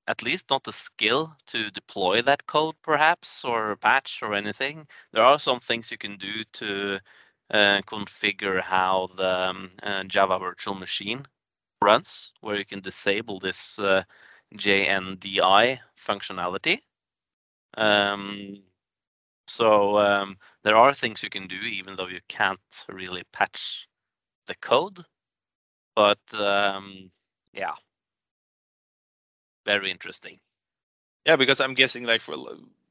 at 0.08 0.24
least 0.24 0.50
not 0.50 0.64
the 0.64 0.72
skill 0.74 1.36
to 1.48 1.70
deploy 1.72 2.22
that 2.22 2.46
code 2.48 2.76
perhaps 2.82 3.44
or 3.44 3.76
patch 3.78 4.22
or 4.24 4.34
anything. 4.34 4.88
There 5.12 5.24
are 5.24 5.40
some 5.40 5.60
things 5.60 5.92
you 5.92 5.98
can 5.98 6.18
do 6.18 6.44
to 6.54 7.00
uh, 7.52 7.82
configure 7.88 8.62
how 8.62 9.08
the 9.16 9.30
um, 9.50 9.72
uh, 9.84 10.04
Java 10.06 10.40
virtual 10.40 10.76
machine 10.76 11.26
runs, 11.82 12.34
where 12.42 12.58
you 12.58 12.66
can 12.66 12.82
disable 12.82 13.40
this 13.40 13.80
uh, 13.80 14.04
JNDI 14.58 15.80
functionality. 15.98 16.80
Um, 17.78 18.64
so 19.48 19.98
um, 20.00 20.38
there 20.64 20.78
are 20.78 20.94
things 20.94 21.24
you 21.24 21.30
can 21.30 21.48
do, 21.48 21.56
even 21.56 21.96
though 21.96 22.08
you 22.08 22.20
can't 22.28 22.86
really 22.90 23.24
patch 23.32 23.88
the 24.48 24.56
code. 24.56 25.00
But 25.96 26.20
um, 26.34 27.10
yeah, 27.54 27.74
very 29.66 29.92
interesting. 29.92 30.40
Yeah, 31.26 31.36
because 31.36 31.62
I'm 31.62 31.74
guessing 31.74 32.06
like 32.06 32.22
for 32.22 32.36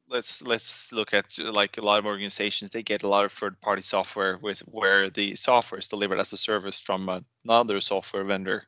let's 0.08 0.42
let's 0.42 0.92
look 0.92 1.14
at 1.14 1.26
like 1.38 1.78
a 1.78 1.82
lot 1.82 1.98
of 1.98 2.06
organizations 2.06 2.70
they 2.70 2.82
get 2.82 3.02
a 3.02 3.08
lot 3.08 3.24
of 3.24 3.32
third 3.32 3.60
party 3.60 3.82
software 3.82 4.38
with 4.38 4.60
where 4.60 5.10
the 5.10 5.34
software 5.36 5.78
is 5.78 5.88
delivered 5.88 6.18
as 6.18 6.32
a 6.32 6.36
service 6.36 6.78
from 6.78 7.24
another 7.44 7.80
software 7.80 8.24
vendor 8.24 8.66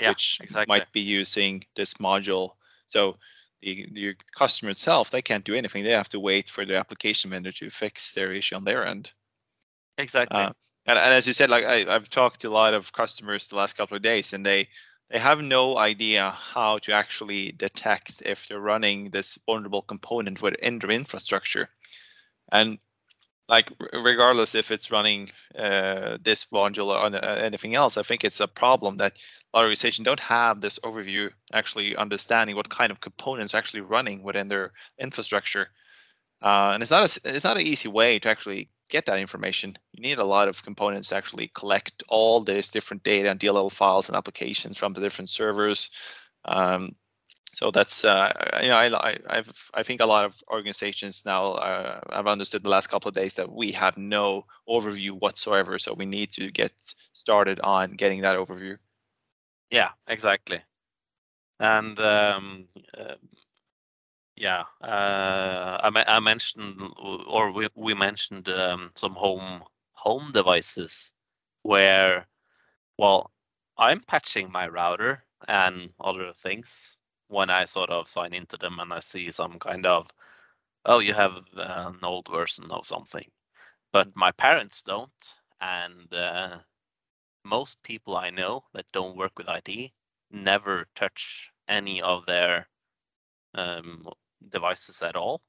Yeah, 0.00 0.10
which 0.10 0.38
exactly. 0.40 0.72
might 0.72 0.90
be 0.92 1.00
using 1.00 1.64
this 1.76 1.94
module 1.94 2.52
so 2.86 3.16
the, 3.62 3.86
the 3.92 4.14
customer 4.36 4.70
itself 4.70 5.10
they 5.10 5.22
can't 5.22 5.44
do 5.44 5.54
anything 5.54 5.84
they 5.84 5.90
have 5.90 6.08
to 6.10 6.20
wait 6.20 6.48
for 6.48 6.64
the 6.64 6.76
application 6.76 7.30
vendor 7.30 7.52
to 7.52 7.70
fix 7.70 8.12
their 8.12 8.32
issue 8.32 8.56
on 8.56 8.64
their 8.64 8.86
end 8.86 9.12
Exactly. 9.98 10.40
Uh, 10.40 10.52
and, 10.86 10.98
and 10.98 11.14
as 11.14 11.26
you 11.26 11.32
said 11.32 11.50
like 11.50 11.64
I, 11.64 11.94
i've 11.94 12.08
talked 12.08 12.40
to 12.40 12.48
a 12.48 12.50
lot 12.50 12.74
of 12.74 12.92
customers 12.92 13.46
the 13.46 13.56
last 13.56 13.76
couple 13.76 13.96
of 13.96 14.02
days 14.02 14.32
and 14.32 14.44
they 14.44 14.68
they 15.10 15.18
have 15.18 15.42
no 15.42 15.76
idea 15.76 16.30
how 16.30 16.78
to 16.78 16.92
actually 16.92 17.52
detect 17.52 18.22
if 18.24 18.46
they're 18.46 18.60
running 18.60 19.10
this 19.10 19.38
vulnerable 19.44 19.82
component 19.82 20.40
within 20.40 20.78
their 20.78 20.90
infrastructure 20.90 21.68
and 22.52 22.78
like 23.50 23.72
regardless 23.92 24.54
if 24.54 24.70
it's 24.70 24.90
running 24.90 25.28
uh, 25.58 26.16
this 26.22 26.46
module 26.46 26.86
or 26.86 27.16
anything 27.48 27.74
else 27.74 27.98
i 27.98 28.02
think 28.02 28.24
it's 28.24 28.40
a 28.40 28.48
problem 28.48 28.96
that 28.96 29.12
a 29.52 29.58
lot 29.58 29.62
of 29.62 29.66
organizations 29.66 30.06
don't 30.06 30.20
have 30.20 30.60
this 30.60 30.78
overview 30.80 31.28
actually 31.52 31.96
understanding 31.96 32.56
what 32.56 32.70
kind 32.70 32.90
of 32.90 33.00
components 33.00 33.54
are 33.54 33.58
actually 33.58 33.82
running 33.82 34.22
within 34.22 34.48
their 34.48 34.72
infrastructure 34.98 35.68
uh, 36.42 36.70
and 36.72 36.82
it's 36.82 36.90
not 36.90 37.04
a, 37.04 37.20
it's 37.34 37.44
not 37.44 37.58
an 37.58 37.66
easy 37.66 37.88
way 37.88 38.18
to 38.18 38.28
actually 38.28 38.70
get 38.90 39.06
that 39.06 39.18
information. 39.18 39.76
You 39.92 40.02
need 40.02 40.18
a 40.18 40.24
lot 40.24 40.48
of 40.48 40.62
components 40.62 41.08
to 41.08 41.16
actually 41.16 41.50
collect 41.54 42.02
all 42.08 42.40
this 42.40 42.70
different 42.70 43.02
data 43.02 43.30
and 43.30 43.38
DLL 43.38 43.70
files 43.70 44.08
and 44.08 44.16
applications 44.16 44.76
from 44.76 44.92
the 44.92 45.00
different 45.00 45.30
servers. 45.30 45.90
Um, 46.46 46.96
so 47.52 47.70
that's 47.70 48.04
uh, 48.04 48.32
you 48.62 48.68
know 48.68 48.76
I, 48.76 49.10
I 49.10 49.18
I've, 49.28 49.70
I 49.74 49.82
think 49.82 50.00
a 50.00 50.06
lot 50.06 50.24
of 50.24 50.40
organizations 50.50 51.24
now 51.26 51.52
uh, 51.54 52.00
have 52.14 52.26
understood 52.26 52.62
the 52.62 52.70
last 52.70 52.88
couple 52.88 53.08
of 53.08 53.14
days 53.14 53.34
that 53.34 53.52
we 53.52 53.72
have 53.72 53.96
no 53.98 54.46
overview 54.68 55.12
whatsoever. 55.12 55.78
So 55.78 55.94
we 55.94 56.06
need 56.06 56.32
to 56.32 56.50
get 56.50 56.72
started 57.12 57.60
on 57.60 57.92
getting 57.92 58.22
that 58.22 58.36
overview. 58.36 58.78
Yeah, 59.70 59.90
exactly. 60.08 60.62
And 61.60 61.98
um, 62.00 62.68
uh, 62.98 63.14
yeah, 64.36 64.64
uh, 64.82 65.78
I, 65.82 66.04
I 66.06 66.20
mentioned, 66.20 66.80
or 66.98 67.52
we, 67.52 67.68
we 67.74 67.94
mentioned 67.94 68.48
um, 68.48 68.90
some 68.94 69.14
home 69.14 69.64
home 69.92 70.32
devices 70.32 71.12
where, 71.62 72.26
well, 72.98 73.32
I'm 73.78 74.00
patching 74.02 74.52
my 74.52 74.68
router 74.68 75.24
and 75.48 75.90
other 76.00 76.32
things 76.32 76.98
when 77.30 77.50
I 77.50 77.64
sort 77.64 77.90
of 77.90 78.08
sign 78.08 78.34
into 78.34 78.56
them 78.56 78.78
and 78.80 78.92
I 78.92 79.00
see 79.00 79.30
some 79.30 79.58
kind 79.58 79.86
of, 79.86 80.08
oh, 80.84 80.98
you 80.98 81.14
have 81.14 81.36
uh, 81.56 81.92
an 81.94 81.98
old 82.02 82.28
version 82.28 82.70
of 82.70 82.86
something, 82.86 83.24
but 83.92 84.08
my 84.16 84.32
parents 84.32 84.82
don't, 84.82 85.34
and 85.60 86.12
uh, 86.12 86.58
most 87.44 87.82
people 87.82 88.16
I 88.16 88.30
know 88.30 88.64
that 88.74 88.86
don't 88.92 89.16
work 89.16 89.32
with 89.38 89.48
IT 89.48 89.92
never 90.32 90.86
touch 90.96 91.50
any 91.68 92.02
of 92.02 92.26
their 92.26 92.68
um, 93.54 94.08
devices 94.50 95.02
at 95.02 95.16
all, 95.16 95.40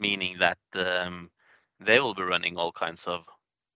meaning 0.00 0.38
that 0.38 0.58
um, 0.74 1.30
they 1.80 2.00
will 2.00 2.14
be 2.14 2.22
running 2.22 2.56
all 2.56 2.72
kinds 2.72 3.04
of 3.06 3.26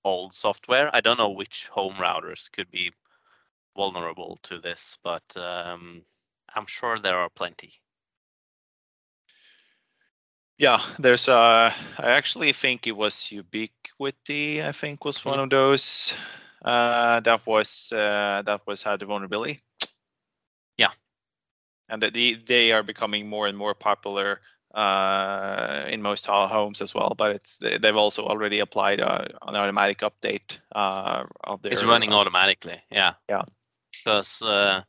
old 0.05 0.35
software. 0.35 0.91
I 0.95 1.01
don't 1.01 1.19
know 1.19 1.31
which 1.31 1.69
home 1.69 1.95
routers 1.95 2.51
could 2.51 2.71
be 2.71 2.93
vulnerable 3.77 4.39
to 4.45 4.59
this, 4.59 4.97
but 5.05 5.25
um, 5.37 6.03
I'm 6.55 6.67
sure 6.67 6.99
there 6.99 7.19
are 7.19 7.29
plenty. 7.31 7.83
Yeah, 10.59 10.81
there's 10.99 11.29
uh 11.29 11.73
I 11.99 12.11
actually 12.11 12.53
think 12.53 12.87
it 12.87 12.97
was 12.97 13.15
Ubiquiti, 13.33 14.63
I 14.63 14.73
think 14.73 15.05
was 15.05 15.25
one 15.25 15.39
Mhm. 15.39 15.45
of 15.45 15.51
those 15.51 16.17
uh 16.65 17.21
that 17.21 17.47
was 17.47 17.93
uh 17.93 18.43
that 18.45 18.67
was 18.67 18.83
had 18.83 19.01
the 19.01 19.07
vulnerability. 19.07 19.61
Yeah. 20.77 20.93
And 21.89 22.03
the, 22.03 22.35
they 22.35 22.73
are 22.73 22.83
becoming 22.83 23.29
more 23.29 23.47
and 23.47 23.57
more 23.57 23.75
popular 23.75 24.41
uh, 24.75 25.85
in 25.89 26.03
most 26.03 26.27
homes 26.27 26.81
as 26.81 26.95
well. 26.95 27.15
But 27.17 27.37
it's 27.37 27.57
they've 27.59 27.97
also 27.97 28.25
already 28.27 28.61
applied 28.61 29.01
uh, 29.01 29.25
an 29.47 29.57
automatic 29.57 29.99
update 30.01 30.61
uh, 30.75 31.25
of 31.45 31.63
their. 31.63 31.73
It's 31.73 31.85
running 31.85 32.13
automatically. 32.13 32.81
Yeah. 32.91 33.15
Yeah. 33.29 33.43
Because 33.93 34.43
uh, 34.43 34.83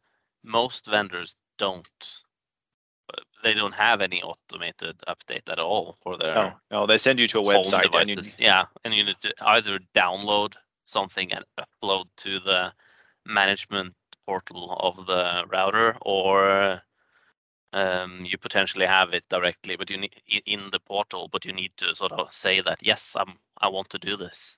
most 0.44 0.86
vendors 0.88 1.36
don't. 1.62 2.24
They 3.44 3.54
don't 3.54 3.74
have 3.74 4.02
any 4.02 4.22
automated 4.24 4.96
update 5.08 5.48
at 5.50 5.60
all 5.60 5.98
for 6.02 6.18
their. 6.18 6.36
No, 6.36 6.54
no, 6.72 6.86
they 6.86 6.98
send 6.98 7.20
you 7.20 7.28
to 7.28 7.40
a 7.40 7.44
website 7.44 7.94
and 7.94 8.10
you. 8.10 8.18
Yeah, 8.38 8.66
and 8.84 8.94
you 8.94 9.04
need 9.04 9.20
to 9.22 9.34
either 9.42 9.80
download 9.96 10.54
something 10.86 11.32
and 11.34 11.46
upload 11.60 12.06
to 12.18 12.40
the 12.40 12.74
management 13.26 13.94
portal 14.26 14.78
of 14.80 15.06
the 15.06 15.44
router, 15.52 15.98
or 16.02 16.82
um, 17.74 18.24
you 18.26 18.38
potentially 18.38 18.86
have 18.86 19.14
it 19.14 19.24
directly, 19.30 19.76
but 19.76 19.90
you 19.90 19.98
need 19.98 20.14
in 20.46 20.70
the 20.72 20.80
portal, 20.80 21.30
but 21.32 21.46
you 21.46 21.54
need 21.54 21.72
to 21.78 21.96
sort 21.96 22.12
of 22.12 22.34
say 22.34 22.62
that 22.62 22.80
yes, 22.82 23.16
I'm 23.20 23.34
I 23.60 23.68
want 23.68 23.90
to 23.90 24.00
do 24.00 24.18
this. 24.18 24.58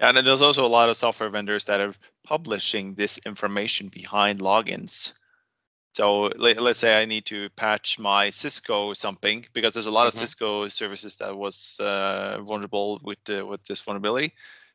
and 0.00 0.16
there's 0.26 0.42
also 0.42 0.66
a 0.66 0.74
lot 0.78 0.88
of 0.88 0.96
software 0.96 1.30
vendors 1.30 1.64
that 1.64 1.80
are 1.80 1.94
publishing 2.24 2.94
this 2.94 3.18
information 3.26 3.88
behind 3.88 4.40
logins. 4.40 5.12
So 5.98 6.30
let, 6.36 6.62
let's 6.62 6.78
say 6.78 7.00
I 7.02 7.06
need 7.06 7.26
to 7.26 7.48
patch 7.50 7.98
my 7.98 8.30
Cisco 8.30 8.92
something 8.92 9.46
because 9.52 9.74
there's 9.74 9.86
a 9.86 9.90
lot 9.98 10.06
Mhm. 10.06 10.08
of 10.08 10.14
Cisco 10.14 10.68
services 10.68 11.16
that 11.16 11.36
was 11.36 11.76
uh, 11.80 12.40
vulnerable 12.42 13.00
with 13.02 13.18
the, 13.24 13.44
with 13.44 13.64
this 13.64 13.80
vulnerability, 13.80 14.34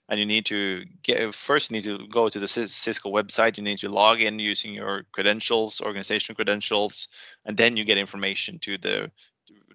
and 0.09 0.19
you 0.19 0.25
need 0.25 0.45
to 0.47 0.83
get 1.01 1.33
first 1.33 1.69
you 1.71 1.75
need 1.77 1.83
to 1.85 2.07
go 2.09 2.29
to 2.29 2.39
the 2.39 2.47
Cisco 2.47 3.09
website. 3.09 3.57
You 3.57 3.63
need 3.63 3.79
to 3.79 3.89
log 3.89 4.21
in 4.21 4.39
using 4.39 4.73
your 4.73 5.03
credentials, 5.13 5.79
organizational 5.81 6.35
credentials, 6.35 7.07
and 7.45 7.55
then 7.57 7.77
you 7.77 7.85
get 7.85 7.97
information 7.97 8.59
to 8.59 8.77
the 8.77 9.11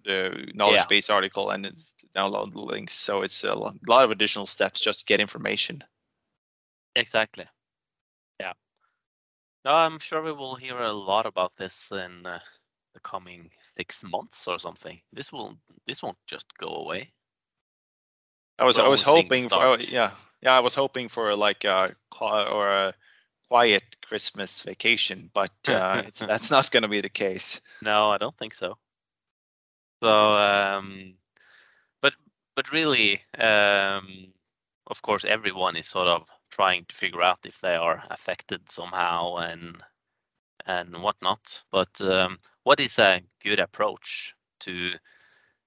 the 0.04 0.50
knowledge 0.54 0.80
Yeah. 0.80 0.86
base 0.88 1.10
article 1.10 1.50
and 1.50 1.66
it's 1.66 1.94
download 2.14 2.52
the 2.52 2.60
links. 2.60 2.94
So 2.94 3.22
it's 3.22 3.44
a 3.44 3.54
lot 3.54 4.04
of 4.04 4.10
additional 4.10 4.46
steps 4.46 4.80
just 4.80 5.00
to 5.00 5.04
get 5.06 5.20
information. 5.20 5.82
Exactly. 6.94 7.46
Yeah. 8.40 8.54
No, 9.68 9.74
I'm 9.74 9.98
sure 9.98 10.22
we 10.22 10.32
will 10.32 10.56
hear 10.56 10.78
a 10.78 10.92
lot 10.94 11.26
about 11.26 11.52
this 11.58 11.92
in 11.92 12.24
uh, 12.24 12.38
the 12.94 13.00
coming 13.00 13.50
six 13.76 14.02
months 14.02 14.48
or 14.48 14.58
something. 14.58 14.98
This 15.12 15.30
will 15.30 15.58
this 15.86 16.02
won't 16.02 16.16
just 16.26 16.46
go 16.56 16.68
away. 16.68 17.12
I 18.58 18.64
was 18.64 18.78
I 18.78 18.88
was 18.88 19.02
hoping 19.02 19.50
for 19.50 19.62
oh, 19.62 19.76
yeah 19.76 20.12
yeah 20.40 20.56
I 20.56 20.60
was 20.60 20.74
hoping 20.74 21.08
for 21.08 21.36
like 21.36 21.64
a 21.64 21.94
or 22.18 22.70
a 22.70 22.94
quiet 23.48 23.82
Christmas 24.06 24.62
vacation, 24.62 25.28
but 25.34 25.52
uh, 25.68 26.00
it's 26.06 26.20
that's 26.20 26.50
not 26.50 26.70
going 26.70 26.84
to 26.84 26.88
be 26.88 27.02
the 27.02 27.10
case. 27.10 27.60
No, 27.82 28.10
I 28.10 28.16
don't 28.16 28.38
think 28.38 28.54
so. 28.54 28.78
So, 30.02 30.08
um, 30.08 31.12
but 32.00 32.14
but 32.56 32.72
really, 32.72 33.20
um, 33.38 34.32
of 34.86 35.02
course, 35.02 35.26
everyone 35.26 35.76
is 35.76 35.88
sort 35.88 36.08
of 36.08 36.26
trying 36.50 36.84
to 36.86 36.94
figure 36.94 37.22
out 37.22 37.46
if 37.46 37.60
they 37.60 37.76
are 37.76 38.02
affected 38.10 38.70
somehow 38.70 39.36
and 39.36 39.82
and 40.66 41.02
whatnot. 41.02 41.62
But 41.70 42.00
um, 42.00 42.38
what 42.64 42.80
is 42.80 42.98
a 42.98 43.22
good 43.42 43.60
approach 43.60 44.34
to 44.60 44.92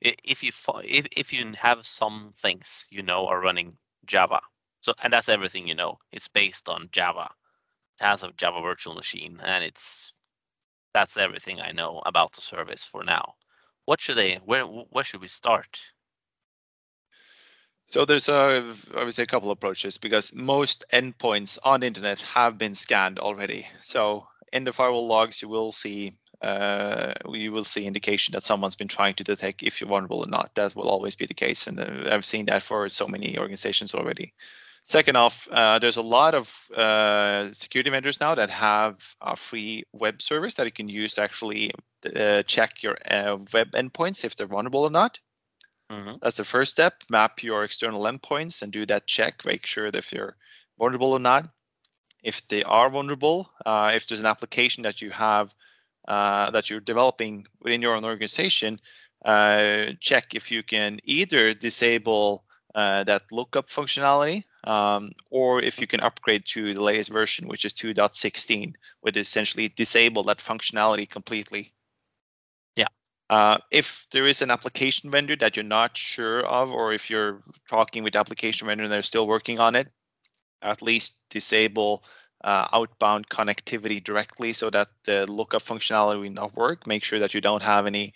if 0.01 0.43
you 0.43 0.51
if 0.83 1.07
if 1.15 1.33
you 1.33 1.53
have 1.57 1.85
some 1.85 2.33
things 2.37 2.87
you 2.91 3.03
know 3.03 3.27
are 3.27 3.41
running 3.41 3.77
Java, 4.05 4.41
so 4.81 4.93
and 5.03 5.13
that's 5.13 5.29
everything 5.29 5.67
you 5.67 5.75
know. 5.75 5.99
It's 6.11 6.27
based 6.27 6.69
on 6.69 6.89
Java. 6.91 7.29
It 7.99 8.03
has 8.05 8.23
a 8.23 8.31
Java 8.37 8.61
virtual 8.61 8.95
machine, 8.95 9.39
and 9.43 9.63
it's 9.63 10.13
that's 10.93 11.17
everything 11.17 11.61
I 11.61 11.71
know 11.71 12.01
about 12.05 12.33
the 12.33 12.41
service 12.41 12.85
for 12.85 13.03
now. 13.03 13.35
What 13.85 14.01
should 14.01 14.17
they? 14.17 14.35
Where 14.45 14.65
where 14.65 15.03
should 15.03 15.21
we 15.21 15.27
start? 15.27 15.79
So 17.91 18.05
there's 18.05 18.29
a 18.29 18.73
I 18.95 19.03
would 19.03 19.13
say 19.13 19.23
a 19.23 19.25
couple 19.25 19.51
of 19.51 19.57
approaches 19.57 19.97
because 19.97 20.33
most 20.33 20.85
endpoints 20.93 21.59
on 21.65 21.81
the 21.81 21.87
internet 21.87 22.21
have 22.21 22.57
been 22.57 22.73
scanned 22.73 23.19
already. 23.19 23.67
So 23.83 24.27
in 24.53 24.63
the 24.63 24.71
firewall 24.71 25.07
logs, 25.07 25.41
you 25.41 25.49
will 25.49 25.73
see 25.73 26.13
uh, 26.41 27.15
you 27.33 27.51
will 27.51 27.65
see 27.65 27.85
indication 27.85 28.31
that 28.31 28.45
someone's 28.45 28.77
been 28.77 28.87
trying 28.87 29.15
to 29.15 29.25
detect 29.25 29.61
if 29.61 29.81
you're 29.81 29.89
vulnerable 29.89 30.19
or 30.19 30.29
not. 30.29 30.55
That 30.55 30.73
will 30.73 30.87
always 30.87 31.15
be 31.15 31.25
the 31.25 31.33
case, 31.33 31.67
and 31.67 31.81
uh, 31.81 32.09
I've 32.09 32.23
seen 32.23 32.45
that 32.45 32.63
for 32.63 32.87
so 32.87 33.09
many 33.09 33.37
organizations 33.37 33.93
already. 33.93 34.33
Second 34.85 35.17
off, 35.17 35.49
uh, 35.51 35.77
there's 35.77 35.97
a 35.97 36.01
lot 36.01 36.33
of 36.33 36.45
uh, 36.71 37.51
security 37.51 37.89
vendors 37.89 38.21
now 38.21 38.35
that 38.35 38.49
have 38.49 39.15
a 39.19 39.35
free 39.35 39.83
web 39.91 40.21
service 40.21 40.55
that 40.55 40.65
you 40.65 40.71
can 40.71 40.87
use 40.87 41.15
to 41.15 41.23
actually 41.23 41.73
uh, 42.15 42.41
check 42.43 42.83
your 42.83 42.95
uh, 43.11 43.35
web 43.53 43.71
endpoints 43.71 44.23
if 44.23 44.37
they're 44.37 44.47
vulnerable 44.47 44.83
or 44.83 44.91
not. 44.91 45.19
Hmm 45.91 46.13
That's 46.21 46.37
the 46.37 46.45
first 46.45 46.71
step. 46.71 47.03
Map 47.09 47.43
your 47.43 47.63
external 47.65 48.03
endpoints 48.03 48.61
and 48.61 48.71
do 48.71 48.85
that 48.87 49.07
check. 49.07 49.45
Make 49.45 49.65
sure 49.65 49.91
that 49.91 49.97
if 49.97 50.13
you're 50.13 50.37
vulnerable 50.79 51.13
or 51.13 51.19
not. 51.19 51.49
If 52.23 52.47
they 52.47 52.63
are 52.63 52.89
vulnerable, 52.89 53.51
uh, 53.65 53.91
if 53.95 54.07
there's 54.07 54.19
an 54.21 54.27
application 54.27 54.83
that 54.83 55.01
you 55.01 55.11
have 55.11 55.53
uh, 56.07 56.51
that 56.51 56.69
you're 56.69 56.79
developing 56.93 57.47
within 57.61 57.81
your 57.81 57.95
own 57.95 58.05
organization, 58.05 58.79
uh, 59.25 59.93
check 60.01 60.35
if 60.35 60.51
you 60.51 60.63
can 60.63 60.99
either 61.05 61.53
disable 61.53 62.45
uh, 62.75 63.03
that 63.05 63.23
lookup 63.31 63.69
functionality 63.69 64.43
um, 64.65 65.11
or 65.31 65.61
if 65.63 65.81
you 65.81 65.87
can 65.87 66.01
upgrade 66.01 66.45
to 66.47 66.73
the 66.75 66.83
latest 66.83 67.11
version, 67.11 67.47
which 67.47 67.65
is 67.65 67.73
2.16, 67.73 68.75
which 69.01 69.17
essentially 69.17 69.69
disable 69.69 70.23
that 70.23 70.39
functionality 70.39 71.09
completely. 71.09 71.73
Uh, 73.31 73.57
if 73.71 74.05
there 74.11 74.27
is 74.27 74.41
an 74.41 74.51
application 74.51 75.09
vendor 75.09 75.37
that 75.37 75.55
you're 75.55 75.63
not 75.63 75.95
sure 75.95 76.45
of, 76.45 76.69
or 76.69 76.91
if 76.91 77.09
you're 77.09 77.41
talking 77.69 78.03
with 78.03 78.11
the 78.11 78.19
application 78.19 78.67
vendor 78.67 78.83
and 78.83 78.91
they're 78.91 79.01
still 79.01 79.25
working 79.25 79.57
on 79.57 79.73
it, 79.73 79.87
at 80.61 80.81
least 80.81 81.21
disable 81.29 82.03
uh, 82.43 82.67
outbound 82.73 83.29
connectivity 83.29 84.03
directly 84.03 84.51
so 84.51 84.69
that 84.69 84.89
the 85.05 85.25
lookup 85.31 85.63
functionality 85.63 86.19
will 86.19 86.29
not 86.29 86.57
work. 86.57 86.85
Make 86.85 87.05
sure 87.05 87.19
that 87.19 87.33
you 87.33 87.39
don't 87.39 87.63
have 87.63 87.87
any 87.87 88.13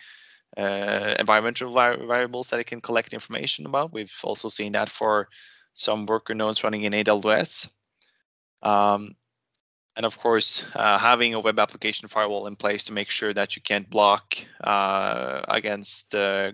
uh, 0.58 1.16
environmental 1.18 1.72
vari- 1.72 2.06
variables 2.06 2.50
that 2.50 2.60
it 2.60 2.68
can 2.68 2.82
collect 2.82 3.14
information 3.14 3.66
about. 3.66 3.94
We've 3.94 4.20
also 4.22 4.50
seen 4.50 4.74
that 4.74 4.90
for 4.90 5.30
some 5.74 6.06
worker 6.08 6.36
nodes 6.36 6.62
running 6.62 6.84
in 6.84 6.92
AWS. 6.92 7.70
Um, 8.64 9.16
and 9.96 10.06
of 10.06 10.18
course, 10.20 10.66
uh, 10.76 10.98
having 10.98 11.34
a 11.34 11.40
web 11.40 11.60
application 11.60 12.08
firewall 12.08 12.48
in 12.48 12.56
place 12.56 12.84
to 12.86 12.94
make 12.94 13.10
sure 13.10 13.34
that 13.34 13.56
you 13.56 13.62
can't 13.62 13.90
block 13.90 14.36
uh, 14.64 15.42
against 15.48 16.14
uh, 16.14 16.52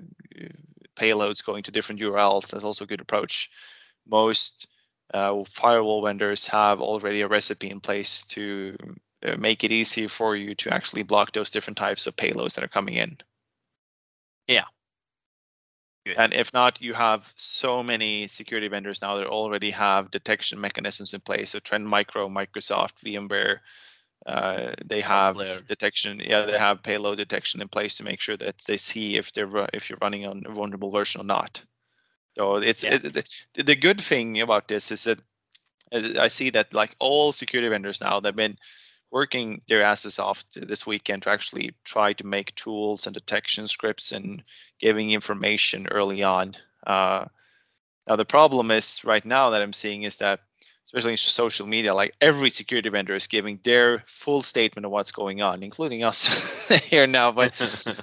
payloads 0.96 1.44
going 1.44 1.64
to 1.64 1.72
different 1.72 2.02
URLs. 2.02 2.52
That's 2.52 2.64
also 2.64 2.84
a 2.84 2.88
good 2.88 3.02
approach. 3.02 3.50
Most 4.08 4.68
uh, 5.14 5.44
firewall 5.50 6.04
vendors 6.04 6.46
have 6.48 6.82
already 6.82 7.22
a 7.22 7.28
recipe 7.28 7.70
in 7.70 7.80
place 7.80 8.24
to 8.28 8.76
uh, 9.26 9.36
make 9.38 9.64
it 9.64 9.72
easy 9.72 10.08
for 10.08 10.36
you 10.36 10.56
to 10.56 10.74
actually 10.74 11.04
block 11.04 11.32
those 11.32 11.52
different 11.52 11.78
types 11.78 12.08
of 12.08 12.16
payloads 12.16 12.56
that 12.56 12.64
are 12.64 12.70
coming 12.70 12.96
in. 12.96 13.18
Good. 14.48 14.66
And 16.06 16.34
if 16.34 16.54
not, 16.54 16.82
you 16.82 16.94
have 16.94 17.32
so 17.36 17.84
many 17.84 18.28
security 18.28 18.68
vendors 18.68 19.02
now 19.02 19.16
that 19.16 19.28
already 19.28 19.72
have 19.72 20.10
detection 20.10 20.60
mechanisms 20.60 21.14
in 21.14 21.22
place. 21.22 21.52
So 21.52 21.60
Trend 21.60 21.88
Micro, 21.88 22.28
Microsoft, 22.28 23.04
VMware, 23.06 23.60
uh, 24.26 24.74
they 24.86 25.02
have 25.02 25.38
detection. 25.68 26.20
Yeah, 26.20 26.46
they 26.46 26.58
have 26.58 26.84
payload 26.84 27.18
detection 27.18 27.62
in 27.62 27.68
place 27.68 27.98
to 27.98 28.04
make 28.04 28.20
sure 28.20 28.38
that 28.38 28.58
they 28.68 28.78
see 28.78 29.18
if 29.18 29.32
they're 29.34 29.68
if 29.74 29.90
you're 29.90 30.00
running 30.02 30.26
on 30.26 30.44
a 30.46 30.52
vulnerable 30.52 30.92
version 30.92 31.22
or 31.22 31.24
not. 31.24 31.64
So 32.38 32.56
it's 32.58 32.84
Yeah. 32.84 32.96
it, 32.96 33.14
the, 33.54 33.64
the 33.64 33.76
good 33.76 34.00
thing 34.00 34.42
about 34.42 34.68
this 34.68 34.92
is 34.92 35.04
that 35.06 35.20
uh, 35.92 36.20
I 36.20 36.28
see 36.28 36.52
that 36.52 36.74
like 36.74 36.96
all 37.00 37.32
security 37.32 37.70
vendors 37.70 38.02
now 38.02 38.20
they've 38.20 38.36
been 38.36 38.58
working 39.12 39.62
their 39.68 39.82
asses 39.84 40.20
off 40.20 40.44
this 40.56 40.88
weekend 40.88 41.24
to 41.24 41.30
actually 41.30 41.74
try 41.84 42.14
to 42.14 42.26
make 42.26 42.56
tools 42.56 43.06
and 43.06 43.14
detection 43.14 43.68
scripts 43.68 44.12
and 44.12 44.44
giving 44.80 45.12
information 45.12 45.88
early 45.88 46.24
on. 46.24 46.54
Uh, 46.88 47.26
now 48.08 48.16
the 48.16 48.26
problem 48.26 48.72
is 48.72 49.04
right 49.04 49.26
now 49.26 49.50
that 49.52 49.62
I'm 49.62 49.74
seeing 49.74 50.04
is 50.04 50.18
that 50.18 50.40
especially 50.86 51.12
in 51.12 51.18
social 51.18 51.68
media, 51.68 51.94
like 51.94 52.14
every 52.22 52.50
security 52.50 52.90
vendor 52.90 53.14
is 53.14 53.28
giving 53.28 53.60
their 53.64 54.04
full 54.08 54.42
statement 54.42 54.86
of 54.86 54.92
what's 54.92 55.12
going 55.12 55.42
on, 55.42 55.64
including 55.64 56.04
us 56.04 56.28
here 56.90 57.06
now. 57.08 57.32
But 57.32 57.54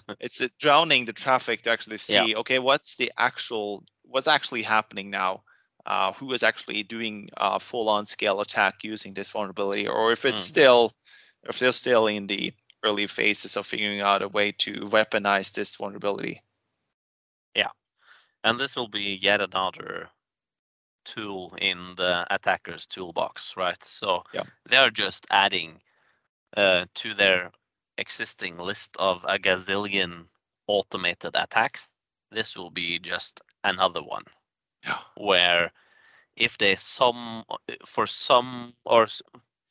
it's 0.20 0.40
uh, 0.40 0.48
drowning 0.58 1.04
the 1.04 1.12
traffic 1.12 1.62
to 1.62 1.70
actually 1.70 1.98
see 1.98 2.14
Yeah. 2.30 2.38
okay 2.38 2.58
what's 2.58 2.96
the 2.96 3.12
actual 3.18 3.84
what's 4.04 4.28
actually 4.28 4.62
happening 4.62 5.10
now 5.10 5.42
uh, 5.88 6.12
who 6.12 6.32
is 6.34 6.44
actually 6.44 6.84
doing 6.84 7.30
a 7.38 7.60
full-on 7.60 8.06
scale 8.06 8.40
attack 8.40 8.84
using 8.84 9.14
this 9.14 9.30
vulnerability 9.30 9.88
or 9.88 10.12
if 10.12 10.24
it's 10.26 10.42
Mhm. 10.42 10.48
still 10.48 10.94
if 11.44 11.58
they're 11.58 11.72
still 11.72 12.06
in 12.08 12.26
the 12.28 12.54
early 12.84 13.06
phases 13.06 13.56
of 13.56 13.66
figuring 13.66 14.02
out 14.02 14.22
a 14.22 14.28
way 14.28 14.52
to 14.52 14.82
weaponize 14.86 15.52
this 15.52 15.76
vulnerability 15.76 16.42
Yeah, 17.54 17.70
and 18.44 18.60
this 18.60 18.76
will 18.76 18.88
be 18.88 19.16
yet 19.16 19.40
another 19.40 20.10
tool 21.04 21.54
in 21.60 21.94
the 21.96 22.26
attacker's 22.30 22.86
toolbox, 22.86 23.56
right? 23.56 23.82
So 23.84 24.24
Yeah. 24.32 24.44
they're 24.66 24.90
just 24.90 25.26
adding 25.30 25.82
uh, 26.56 26.86
to 26.94 27.14
their 27.14 27.52
existing 27.98 28.58
list 28.58 28.96
of 28.98 29.24
a 29.28 29.38
gazillion 29.38 30.28
automated 30.68 31.36
attack, 31.36 31.80
this 32.30 32.56
will 32.56 32.70
be 32.70 32.98
just 32.98 33.40
another 33.64 34.02
one 34.02 34.24
Yeah. 34.84 34.98
where 35.14 35.72
if 36.36 36.56
they 36.58 36.76
some 36.76 37.44
for 37.84 38.06
some 38.06 38.74
or 38.84 39.06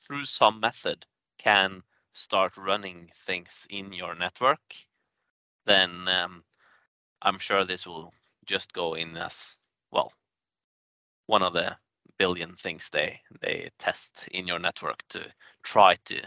through 0.02 0.26
some 0.26 0.60
method 0.60 1.06
can 1.38 1.84
start 2.14 2.58
running 2.58 3.10
things 3.14 3.68
in 3.70 3.94
your 3.94 4.16
network, 4.16 4.76
then 5.66 6.08
um, 6.08 6.44
I'm 7.22 7.38
sure 7.40 7.64
this 7.66 7.86
will 7.88 8.14
just 8.46 8.74
go 8.74 8.94
in 8.94 9.18
as 9.18 9.58
well 9.92 10.12
one 11.28 11.44
of 11.44 11.54
the 11.54 11.78
billion 12.18 12.56
things 12.56 12.90
they 12.90 13.22
they 13.42 13.72
test 13.78 14.28
in 14.32 14.48
your 14.48 14.60
network 14.60 15.08
to 15.10 15.34
try 15.64 15.96
to 16.06 16.22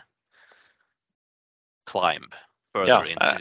climb 1.86 2.28
further 2.72 3.04
Yeah, 3.04 3.04
into 3.04 3.38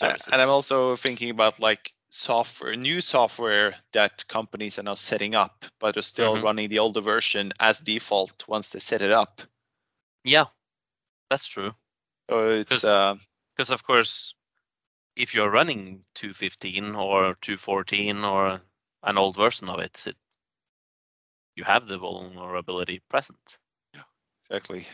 uh, 0.00 0.16
services. 0.16 0.30
And 0.30 0.40
I'm 0.42 0.48
also 0.50 0.96
thinking 0.96 1.30
about 1.30 1.60
like 1.60 1.92
software, 2.10 2.76
new 2.76 3.00
software 3.00 3.82
that 3.92 4.28
companies 4.28 4.78
are 4.78 4.82
now 4.82 4.94
setting 4.94 5.34
up, 5.34 5.64
but 5.78 5.96
are 5.96 6.02
still 6.02 6.38
Mhm. 6.38 6.42
running 6.42 6.68
the 6.68 6.78
older 6.78 7.00
version 7.00 7.52
as 7.58 7.80
default 7.80 8.46
once 8.48 8.70
they 8.70 8.80
set 8.80 9.02
it 9.02 9.12
up. 9.12 9.40
yeah, 10.24 10.46
that's 11.30 11.46
true. 11.46 11.74
So 12.30 12.50
it's 12.52 12.82
'Cause- 12.82 12.84
uh, 12.84 13.16
Because 13.56 13.70
of 13.70 13.84
course, 13.84 14.34
if 15.16 15.34
you're 15.34 15.50
running 15.50 16.06
215 16.14 16.94
or 16.96 17.36
214 17.36 18.24
or 18.24 18.62
an 19.04 19.18
old 19.18 19.36
version 19.36 19.68
of 19.70 19.80
it, 19.80 20.06
it 20.06 20.16
you 21.54 21.62
have 21.62 21.86
the 21.86 21.96
vulnerability 21.96 22.98
present. 23.08 23.60
Yeah, 23.94 24.02
exactly. 24.44 24.86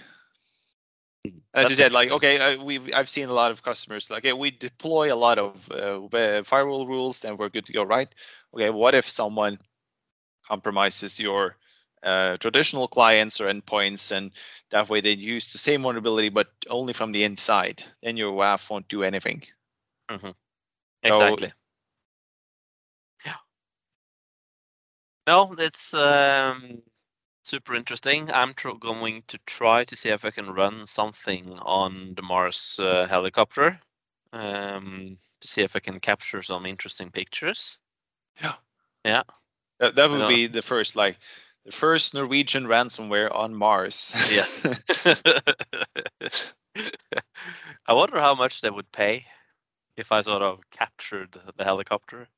As 1.55 1.71
you 1.71 1.77
said, 1.77 1.93
like 1.93 2.11
okay, 2.11 2.39
uh, 2.39 2.63
we've 2.63 2.93
I've 2.95 3.09
seen 3.09 3.29
a 3.29 3.33
lot 3.33 3.51
of 3.51 3.63
customers 3.63 4.11
like, 4.11 4.25
we 4.25 4.51
deploy 4.51 5.13
a 5.13 5.17
lot 5.17 5.39
of 5.39 5.71
uh, 5.71 6.05
uh, 6.05 6.43
firewall 6.43 6.87
rules, 6.87 7.21
then 7.21 7.37
we're 7.37 7.49
good 7.49 7.67
to 7.67 7.73
go, 7.73 7.83
right? 7.83 8.09
Okay, 8.55 8.71
what 8.71 8.95
if 8.95 9.09
someone 9.09 9.59
compromises 10.47 11.19
your 11.19 11.57
uh, 12.03 12.37
traditional 12.37 12.89
clients 12.89 13.41
or 13.41 13.47
endpoints, 13.47 14.13
and 14.13 14.33
that 14.71 14.89
way 14.89 15.01
they 15.01 15.13
use 15.13 15.53
the 15.53 15.59
same 15.59 15.83
vulnerability 15.83 16.29
but 16.29 16.49
only 16.69 16.93
from 16.93 17.13
the 17.13 17.25
inside? 17.25 17.83
Then 18.03 18.17
your 18.17 18.33
WAF 18.33 18.71
won't 18.71 18.89
do 18.89 19.03
anything. 19.03 19.43
Exactly. 21.03 21.53
Yeah. 23.25 23.35
No, 25.27 25.55
it's 25.59 25.95
um, 25.95 26.83
super 27.47 27.75
interesting. 27.75 28.31
I'm 28.33 28.55
tr- 28.55 28.71
going 28.79 29.23
to 29.29 29.39
try 29.47 29.85
to 29.85 29.97
see 29.97 30.11
if 30.11 30.25
I 30.25 30.31
can 30.31 30.51
run 30.51 30.87
something 30.87 31.53
on 31.61 32.15
the 32.17 32.23
Mars 32.23 32.79
uh, 32.83 33.07
helicopter 33.09 33.79
um, 34.33 35.17
to 35.41 35.49
see 35.49 35.63
if 35.63 35.77
I 35.77 35.81
can 35.81 36.01
capture 36.01 36.43
some 36.43 36.67
interesting 36.67 37.11
pictures. 37.11 37.79
Yeah. 38.43 38.55
Yeah. 39.05 39.23
That, 39.79 39.95
that 39.95 40.11
would 40.11 40.29
be 40.29 40.49
the 40.49 40.63
first, 40.63 40.97
like 40.97 41.19
the 41.65 41.73
first 41.73 42.15
Norwegian 42.15 42.67
ransomware 42.67 43.33
on 43.35 43.55
Mars. 43.55 44.15
Yeah. 44.31 44.47
I 47.87 47.93
wonder 47.93 48.19
how 48.19 48.35
much 48.35 48.61
they 48.61 48.71
would 48.71 48.91
pay 48.91 49.25
if 49.97 50.11
I 50.13 50.21
sort 50.23 50.43
of 50.43 50.61
captured 50.71 51.39
the 51.57 51.65
helicopter. 51.65 52.29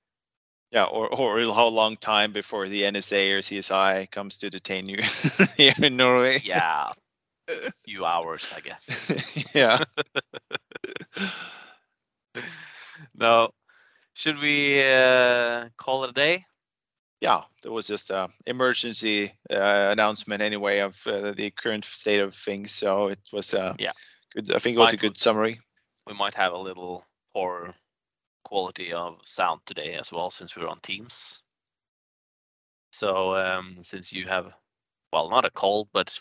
Yeah, 0.70 0.84
or 0.84 1.08
or 1.08 1.40
how 1.54 1.66
long 1.68 1.96
time 1.96 2.32
before 2.32 2.68
the 2.68 2.82
NSA 2.82 3.32
or 3.32 3.38
CSI 3.38 4.10
comes 4.10 4.36
to 4.38 4.50
detain 4.50 4.88
you 4.88 4.98
here 5.56 5.74
in 5.82 5.96
Norway. 5.96 6.40
Yeah, 6.44 6.92
a 7.48 7.72
few 7.84 8.04
hours, 8.04 8.52
I 8.54 8.60
guess. 8.60 8.90
yeah. 9.54 9.84
no, 13.14 13.50
should 14.12 14.38
we 14.40 14.82
uh, 14.82 15.68
call 15.76 16.04
it 16.04 16.10
a 16.10 16.12
day? 16.12 16.44
Yeah, 17.20 17.42
there 17.62 17.72
was 17.72 17.88
just 17.88 18.10
a 18.10 18.28
emergency 18.46 19.32
uh, 19.50 19.88
announcement 19.90 20.40
anyway 20.40 20.80
of 20.80 21.04
uh, 21.06 21.32
the 21.32 21.50
current 21.50 21.84
state 21.84 22.20
of 22.20 22.34
things. 22.34 22.70
So 22.72 23.08
it 23.08 23.18
was 23.32 23.54
uh, 23.54 23.74
Yeah. 23.78 23.90
good. 24.34 24.54
I 24.54 24.58
think 24.58 24.76
it 24.76 24.80
was 24.80 24.92
a 24.92 24.96
good 24.96 25.18
summary. 25.18 25.60
We 26.06 26.14
might 26.14 26.34
have 26.34 26.52
a 26.52 26.58
little 26.58 27.04
poor 27.34 27.74
quality 28.48 28.94
of 28.94 29.18
sound 29.24 29.60
today 29.66 29.94
as 29.94 30.10
well, 30.10 30.30
since 30.30 30.56
we're 30.56 30.68
on 30.68 30.80
Teams. 30.80 31.42
So 32.92 33.36
um, 33.36 33.76
since 33.82 34.10
you 34.10 34.26
have, 34.26 34.54
well, 35.12 35.28
not 35.28 35.44
a 35.44 35.50
cold, 35.50 35.88
but 35.92 36.18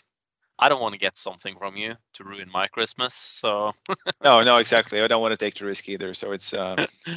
I 0.58 0.68
don't 0.68 0.82
want 0.82 0.92
to 0.92 0.98
get 0.98 1.16
something 1.16 1.56
from 1.58 1.76
you 1.76 1.94
to 2.14 2.24
ruin 2.24 2.50
my 2.52 2.66
Christmas. 2.66 3.14
So 3.14 3.72
No, 4.22 4.42
no, 4.42 4.58
exactly. 4.58 5.00
I 5.00 5.06
don't 5.06 5.22
want 5.22 5.32
to 5.32 5.36
take 5.36 5.54
the 5.54 5.64
risk 5.64 5.88
either. 5.88 6.12
So 6.12 6.32
it's 6.32 6.52
uh, 6.52 6.86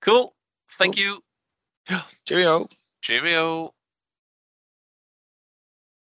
cool. 0.00 0.34
Thank 0.78 0.96
you. 0.96 1.20
cheerio. 2.26 2.68
Cheerio. 3.02 3.74